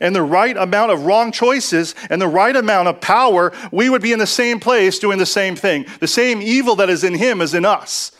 and 0.00 0.14
the 0.14 0.22
right 0.22 0.56
amount 0.56 0.92
of 0.92 1.06
wrong 1.06 1.32
choices 1.32 1.94
and 2.10 2.20
the 2.20 2.28
right 2.28 2.54
amount 2.54 2.88
of 2.88 3.00
power, 3.00 3.52
we 3.72 3.88
would 3.88 4.02
be 4.02 4.12
in 4.12 4.18
the 4.18 4.26
same 4.26 4.60
place 4.60 4.98
doing 4.98 5.18
the 5.18 5.26
same 5.26 5.56
thing. 5.56 5.86
The 6.00 6.08
same 6.08 6.42
evil 6.42 6.76
that 6.76 6.90
is 6.90 7.04
in 7.04 7.14
him 7.14 7.40
is 7.40 7.54
in 7.54 7.64
us. 7.64 8.12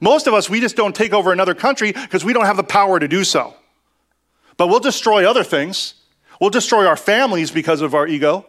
Most 0.00 0.26
of 0.26 0.34
us, 0.34 0.48
we 0.48 0.60
just 0.60 0.76
don't 0.76 0.94
take 0.94 1.12
over 1.12 1.32
another 1.32 1.54
country 1.54 1.92
because 1.92 2.24
we 2.24 2.32
don't 2.32 2.46
have 2.46 2.56
the 2.56 2.64
power 2.64 2.98
to 2.98 3.08
do 3.08 3.24
so. 3.24 3.54
But 4.56 4.68
we'll 4.68 4.80
destroy 4.80 5.28
other 5.28 5.44
things. 5.44 5.94
We'll 6.40 6.50
destroy 6.50 6.86
our 6.86 6.96
families 6.96 7.50
because 7.50 7.80
of 7.80 7.94
our 7.94 8.06
ego. 8.06 8.46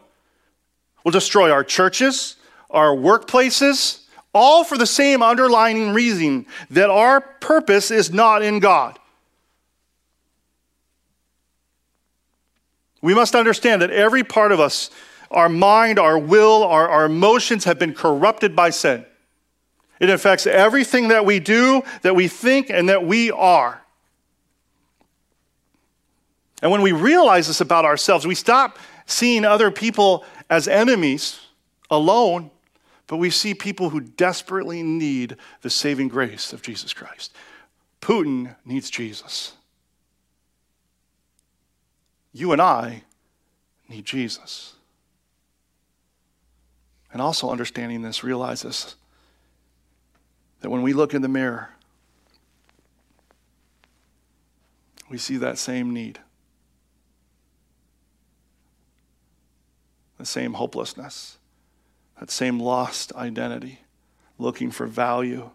We'll 1.03 1.11
destroy 1.11 1.51
our 1.51 1.63
churches, 1.63 2.37
our 2.69 2.95
workplaces, 2.95 4.01
all 4.33 4.63
for 4.63 4.77
the 4.77 4.87
same 4.87 5.21
underlying 5.21 5.93
reason 5.93 6.45
that 6.71 6.89
our 6.89 7.21
purpose 7.21 7.91
is 7.91 8.11
not 8.11 8.41
in 8.41 8.59
God. 8.59 8.97
We 13.03 13.13
must 13.13 13.35
understand 13.35 13.81
that 13.81 13.91
every 13.91 14.23
part 14.23 14.53
of 14.53 14.61
us, 14.61 14.89
our 15.29 15.49
mind, 15.49 15.99
our 15.99 16.17
will, 16.17 16.63
our, 16.63 16.87
our 16.87 17.05
emotions 17.05 17.65
have 17.65 17.77
been 17.77 17.93
corrupted 17.93 18.55
by 18.55 18.69
sin. 18.69 19.05
It 19.99 20.09
affects 20.09 20.47
everything 20.47 21.09
that 21.09 21.25
we 21.25 21.39
do, 21.39 21.83
that 22.01 22.15
we 22.15 22.29
think, 22.29 22.69
and 22.69 22.87
that 22.87 23.05
we 23.05 23.29
are. 23.29 23.81
And 26.61 26.71
when 26.71 26.81
we 26.81 26.93
realize 26.93 27.47
this 27.47 27.59
about 27.59 27.83
ourselves, 27.83 28.25
we 28.25 28.35
stop 28.35 28.79
seeing 29.05 29.43
other 29.43 29.69
people 29.69 30.23
as 30.49 30.69
enemies 30.69 31.41
alone, 31.91 32.51
but 33.07 33.17
we 33.17 33.29
see 33.29 33.53
people 33.53 33.89
who 33.89 33.99
desperately 33.99 34.81
need 34.81 35.35
the 35.61 35.69
saving 35.69 36.07
grace 36.07 36.53
of 36.53 36.61
Jesus 36.61 36.93
Christ. 36.93 37.35
Putin 37.99 38.55
needs 38.63 38.89
Jesus. 38.89 39.53
You 42.33 42.51
and 42.51 42.61
I 42.61 43.03
need 43.87 44.05
Jesus. 44.05 44.73
And 47.11 47.21
also 47.21 47.51
understanding 47.51 48.01
this, 48.01 48.23
realize 48.23 48.63
this 48.63 48.95
that 50.61 50.69
when 50.69 50.81
we 50.81 50.93
look 50.93 51.13
in 51.13 51.21
the 51.21 51.27
mirror, 51.27 51.71
we 55.09 55.17
see 55.17 55.35
that 55.35 55.57
same 55.57 55.93
need, 55.93 56.19
the 60.17 60.25
same 60.25 60.53
hopelessness, 60.53 61.37
that 62.17 62.31
same 62.31 62.61
lost 62.61 63.13
identity, 63.13 63.81
looking 64.39 64.71
for 64.71 64.87
value, 64.87 65.49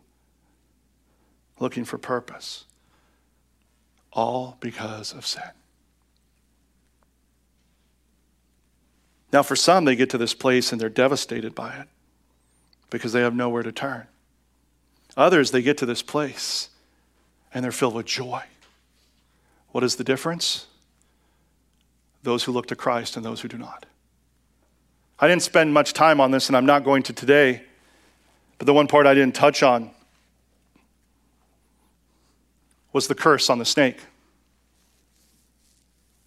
looking 1.58 1.86
for 1.86 1.96
purpose, 1.96 2.66
all 4.12 4.58
because 4.60 5.14
of 5.14 5.26
sin. 5.26 5.57
Now, 9.32 9.42
for 9.42 9.56
some, 9.56 9.84
they 9.84 9.96
get 9.96 10.10
to 10.10 10.18
this 10.18 10.34
place 10.34 10.72
and 10.72 10.80
they're 10.80 10.88
devastated 10.88 11.54
by 11.54 11.74
it 11.74 11.88
because 12.90 13.12
they 13.12 13.20
have 13.20 13.34
nowhere 13.34 13.62
to 13.62 13.72
turn. 13.72 14.06
Others, 15.16 15.50
they 15.50 15.62
get 15.62 15.76
to 15.78 15.86
this 15.86 16.02
place 16.02 16.70
and 17.52 17.62
they're 17.62 17.72
filled 17.72 17.94
with 17.94 18.06
joy. 18.06 18.42
What 19.70 19.84
is 19.84 19.96
the 19.96 20.04
difference? 20.04 20.66
Those 22.22 22.44
who 22.44 22.52
look 22.52 22.66
to 22.66 22.76
Christ 22.76 23.16
and 23.16 23.24
those 23.24 23.40
who 23.40 23.48
do 23.48 23.58
not. 23.58 23.86
I 25.20 25.28
didn't 25.28 25.42
spend 25.42 25.74
much 25.74 25.92
time 25.92 26.20
on 26.20 26.30
this, 26.30 26.48
and 26.48 26.56
I'm 26.56 26.66
not 26.66 26.84
going 26.84 27.02
to 27.04 27.12
today, 27.12 27.62
but 28.56 28.66
the 28.66 28.74
one 28.74 28.86
part 28.86 29.06
I 29.06 29.14
didn't 29.14 29.34
touch 29.34 29.62
on 29.62 29.90
was 32.92 33.08
the 33.08 33.14
curse 33.14 33.50
on 33.50 33.58
the 33.58 33.64
snake. 33.64 33.98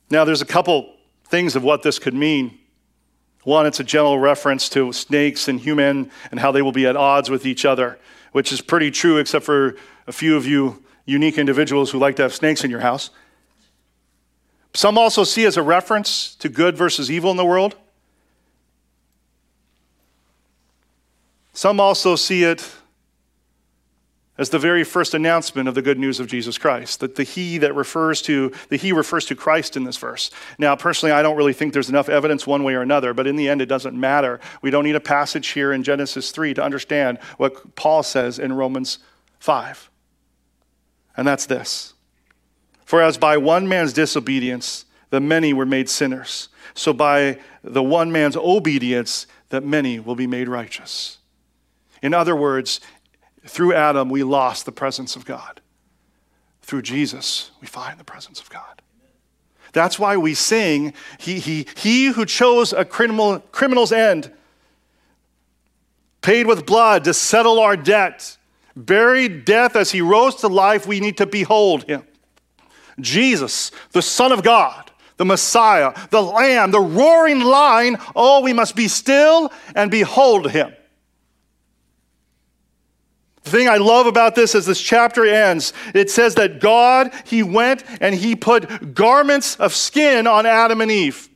Now, 0.10 0.26
there's 0.26 0.42
a 0.42 0.46
couple 0.46 0.94
things 1.28 1.56
of 1.56 1.64
what 1.64 1.84
this 1.84 2.00
could 2.00 2.14
mean. 2.14 2.60
One, 3.44 3.66
it's 3.66 3.80
a 3.80 3.84
general 3.84 4.20
reference 4.20 4.70
to 4.70 4.94
snakes 4.94 5.48
and 5.48 5.60
human 5.60 6.12
and 6.30 6.40
how 6.40 6.52
they 6.52 6.62
will 6.62 6.72
be 6.72 6.86
at 6.86 6.96
odds 6.96 7.30
with 7.30 7.46
each 7.46 7.66
other, 7.66 7.98
which 8.32 8.52
is 8.52 8.62
pretty 8.62 8.92
true, 8.92 9.18
except 9.18 9.46
for 9.46 9.76
a 10.08 10.12
few 10.12 10.38
of 10.38 10.46
you 10.46 10.84
unique 11.06 11.38
individuals 11.38 11.92
who 11.92 11.98
like 11.98 12.16
to 12.18 12.22
have 12.22 12.34
snakes 12.34 12.64
in 12.64 12.70
your 12.70 12.82
house. 12.82 13.10
Some 14.74 14.98
also 14.98 15.24
see 15.24 15.46
as 15.46 15.58
a 15.58 15.64
reference 15.64 16.36
to 16.36 16.50
good 16.50 16.78
versus 16.78 17.12
evil 17.12 17.32
in 17.32 17.38
the 17.38 17.46
world. 17.46 17.76
Some 21.54 21.80
also 21.80 22.16
see 22.16 22.44
it 22.44 22.68
as 24.38 24.50
the 24.50 24.60
very 24.60 24.84
first 24.84 25.14
announcement 25.14 25.68
of 25.68 25.76
the 25.76 25.82
good 25.82 26.00
news 26.00 26.20
of 26.20 26.28
Jesus 26.28 26.58
Christ. 26.58 27.00
That 27.02 27.16
the 27.16 27.24
he 27.24 27.58
that 27.60 27.76
refers 27.76 28.22
to, 28.24 28.52
the 28.70 28.78
he 28.78 28.92
refers 28.92 29.26
to 29.26 29.36
Christ 29.36 29.76
in 29.76 29.84
this 29.84 29.98
verse. 29.98 30.32
Now, 30.58 30.76
personally, 30.76 31.12
I 31.12 31.22
don't 31.22 31.36
really 31.36 31.54
think 31.54 31.74
there's 31.74 31.90
enough 31.90 32.10
evidence 32.10 32.48
one 32.48 32.64
way 32.64 32.74
or 32.74 32.82
another, 32.82 33.14
but 33.14 33.28
in 33.28 33.36
the 33.36 33.50
end, 33.50 33.62
it 33.62 33.68
doesn't 33.68 34.00
matter. 34.00 34.40
We 34.62 34.72
don't 34.72 34.86
need 34.86 34.96
a 34.96 35.02
passage 35.02 35.50
here 35.50 35.74
in 35.74 35.84
Genesis 35.84 36.32
3 36.32 36.54
to 36.56 36.64
understand 36.64 37.20
what 37.38 37.76
Paul 37.76 38.04
says 38.04 38.40
in 38.40 38.54
Romans 38.54 39.00
5. 39.40 39.90
And 41.18 41.28
that's 41.28 41.46
this 41.46 41.94
For 42.86 43.02
as 43.02 43.18
by 43.18 43.38
one 43.38 43.68
man's 43.68 43.94
disobedience, 43.94 44.86
the 45.10 45.20
many 45.20 45.52
were 45.52 45.66
made 45.66 45.90
sinners, 45.90 46.48
so 46.74 46.94
by 46.94 47.38
the 47.64 47.84
one 47.84 48.12
man's 48.12 48.38
obedience, 48.38 49.28
that 49.50 49.66
many 49.66 50.00
will 50.00 50.16
be 50.16 50.26
made 50.26 50.48
righteous. 50.48 51.18
In 52.02 52.14
other 52.14 52.36
words, 52.36 52.80
through 53.46 53.74
Adam, 53.74 54.10
we 54.10 54.24
lost 54.24 54.66
the 54.66 54.72
presence 54.72 55.16
of 55.16 55.26
God. 55.26 55.62
Through 56.62 56.84
Jesus, 56.84 57.52
we 57.60 57.68
find 57.68 58.00
the 58.00 58.04
presence 58.04 58.40
of 58.40 58.50
God. 58.50 58.82
That's 59.74 59.98
why 59.98 60.18
we 60.18 60.34
sing, 60.34 60.94
He, 61.18 61.40
he, 61.40 61.66
he 61.78 62.08
who 62.08 62.26
chose 62.26 62.74
a 62.74 62.86
criminal, 62.86 63.40
criminal's 63.52 63.92
end, 63.92 64.32
paid 66.22 66.46
with 66.46 66.66
blood 66.66 67.04
to 67.06 67.14
settle 67.14 67.60
our 67.60 67.76
debt, 67.76 68.38
buried 68.76 69.46
death 69.46 69.76
as 69.76 69.92
he 69.92 70.02
rose 70.02 70.36
to 70.36 70.48
life, 70.48 70.86
we 70.86 71.00
need 71.00 71.18
to 71.18 71.26
behold 71.26 71.84
him. 71.84 72.04
Jesus, 73.00 73.72
the 73.92 74.02
Son 74.02 74.32
of 74.32 74.44
God, 74.44 74.92
the 75.18 75.26
Messiah, 75.26 75.94
the 76.10 76.22
Lamb, 76.22 76.72
the 76.72 76.80
roaring 76.80 77.42
lion, 77.42 77.98
oh, 78.16 78.42
we 78.42 78.54
must 78.54 78.76
be 78.76 78.88
still 78.88 79.52
and 79.76 79.90
behold 79.90 80.52
him. 80.52 80.74
The 83.52 83.58
thing 83.58 83.68
I 83.68 83.78
love 83.78 84.06
about 84.06 84.34
this 84.34 84.56
as 84.56 84.66
this 84.66 84.82
chapter 84.82 85.26
ends, 85.26 85.74
it 85.94 86.10
says 86.10 86.36
that 86.36 86.62
God, 86.62 87.12
He 87.26 87.44
went 87.44 87.84
and 88.00 88.16
He 88.16 88.34
put 88.34 88.94
garments 88.94 89.58
of 89.58 89.76
skin 89.76 90.26
on 90.26 90.46
Adam 90.46 90.80
and 90.80 90.90
Eve, 90.90 91.28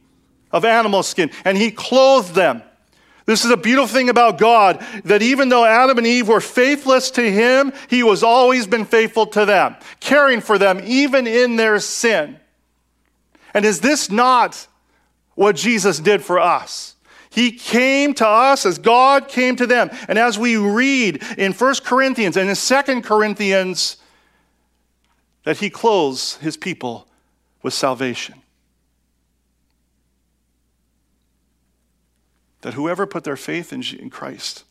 of 0.50 0.64
animal 0.64 1.04
skin, 1.04 1.30
and 1.44 1.58
He 1.58 1.72
clothed 1.72 2.34
them. 2.34 2.64
This 3.26 3.44
is 3.44 3.52
a 3.52 3.58
beautiful 3.58 3.94
thing 3.94 4.08
about 4.08 4.38
God 4.38 4.86
that 5.04 5.24
even 5.24 5.50
though 5.50 5.66
Adam 5.66 5.98
and 5.98 6.08
Eve 6.08 6.30
were 6.30 6.40
faithless 6.40 7.12
to 7.12 7.30
Him, 7.30 7.74
He 7.90 8.02
was 8.02 8.24
always 8.24 8.66
been 8.66 8.86
faithful 8.86 9.28
to 9.28 9.46
them, 9.46 9.76
caring 10.00 10.40
for 10.40 10.58
them 10.58 10.80
even 10.86 11.28
in 11.28 11.58
their 11.58 11.82
sin. 11.82 12.40
And 13.54 13.66
is 13.66 13.82
this 13.82 14.10
not 14.10 14.68
what 15.34 15.58
Jesus 15.58 16.00
did 16.00 16.24
for 16.24 16.40
us. 16.40 16.95
He 17.36 17.52
came 17.52 18.14
to 18.14 18.26
us 18.26 18.66
as 18.66 18.78
God 18.78 19.28
came 19.28 19.58
to 19.58 19.68
them. 19.68 19.90
And 20.08 20.18
as 20.18 20.40
we 20.40 20.56
read 20.56 21.22
in 21.38 21.52
1 21.52 21.76
Corinthians 21.84 22.38
and 22.38 22.50
in 22.50 22.56
2 22.56 23.02
Corinthians, 23.02 23.98
that 25.44 25.58
he 25.58 25.70
clothes 25.70 26.38
his 26.38 26.56
people 26.56 27.10
with 27.62 27.74
salvation. 27.74 28.36
That 32.62 32.76
whoever 32.76 33.06
put 33.06 33.26
their 33.26 33.36
faith 33.36 33.74
in 33.74 34.10
Christ, 34.10 34.64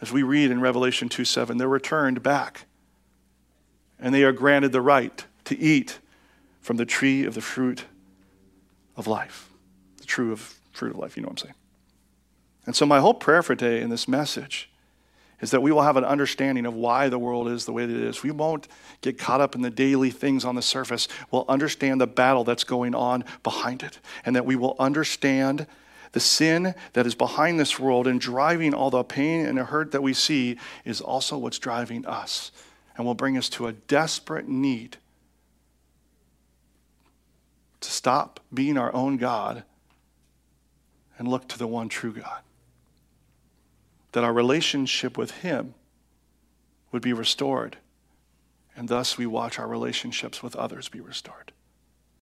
as 0.00 0.12
we 0.12 0.22
read 0.22 0.52
in 0.52 0.60
Revelation 0.60 1.08
2 1.08 1.24
7, 1.24 1.58
they're 1.58 1.66
returned 1.66 2.22
back 2.22 2.66
and 3.98 4.14
they 4.14 4.22
are 4.22 4.30
granted 4.30 4.70
the 4.70 4.80
right 4.80 5.24
to 5.46 5.58
eat 5.58 5.98
from 6.60 6.76
the 6.76 6.86
tree 6.86 7.24
of 7.24 7.34
the 7.34 7.40
fruit 7.40 7.84
of 8.96 9.08
life. 9.08 9.50
The 9.96 10.04
true 10.04 10.30
of 10.30 10.57
fruit 10.78 10.92
of 10.92 10.98
life, 10.98 11.16
you 11.16 11.22
know 11.22 11.28
what 11.28 11.42
I'm 11.42 11.48
saying. 11.48 11.54
And 12.66 12.76
so 12.76 12.86
my 12.86 13.00
whole 13.00 13.14
prayer 13.14 13.42
for 13.42 13.54
today 13.54 13.80
in 13.80 13.90
this 13.90 14.06
message 14.08 14.70
is 15.40 15.50
that 15.52 15.62
we 15.62 15.70
will 15.70 15.82
have 15.82 15.96
an 15.96 16.04
understanding 16.04 16.66
of 16.66 16.74
why 16.74 17.08
the 17.08 17.18
world 17.18 17.48
is 17.48 17.64
the 17.64 17.72
way 17.72 17.86
that 17.86 17.94
it 17.94 18.02
is. 18.02 18.22
We 18.22 18.30
won't 18.30 18.66
get 19.00 19.18
caught 19.18 19.40
up 19.40 19.54
in 19.54 19.62
the 19.62 19.70
daily 19.70 20.10
things 20.10 20.44
on 20.44 20.54
the 20.54 20.62
surface. 20.62 21.08
We'll 21.30 21.44
understand 21.48 22.00
the 22.00 22.06
battle 22.06 22.44
that's 22.44 22.64
going 22.64 22.94
on 22.94 23.24
behind 23.42 23.82
it, 23.82 24.00
and 24.24 24.34
that 24.34 24.44
we 24.44 24.56
will 24.56 24.76
understand 24.78 25.66
the 26.12 26.20
sin 26.20 26.74
that 26.94 27.06
is 27.06 27.14
behind 27.14 27.60
this 27.60 27.78
world 27.78 28.06
and 28.06 28.20
driving 28.20 28.74
all 28.74 28.90
the 28.90 29.04
pain 29.04 29.46
and 29.46 29.58
the 29.58 29.64
hurt 29.64 29.92
that 29.92 30.02
we 30.02 30.14
see 30.14 30.56
is 30.84 31.00
also 31.00 31.36
what's 31.36 31.58
driving 31.58 32.04
us 32.06 32.50
and 32.96 33.06
will 33.06 33.14
bring 33.14 33.36
us 33.36 33.48
to 33.50 33.66
a 33.66 33.72
desperate 33.72 34.48
need 34.48 34.96
to 37.80 37.90
stop 37.90 38.40
being 38.52 38.76
our 38.76 38.92
own 38.94 39.18
God 39.18 39.62
and 41.18 41.28
look 41.28 41.48
to 41.48 41.58
the 41.58 41.66
one 41.66 41.88
true 41.88 42.12
God. 42.12 42.40
That 44.12 44.24
our 44.24 44.32
relationship 44.32 45.18
with 45.18 45.32
Him 45.42 45.74
would 46.92 47.02
be 47.02 47.12
restored, 47.12 47.76
and 48.74 48.88
thus 48.88 49.18
we 49.18 49.26
watch 49.26 49.58
our 49.58 49.68
relationships 49.68 50.42
with 50.42 50.56
others 50.56 50.88
be 50.88 51.00
restored. 51.00 51.52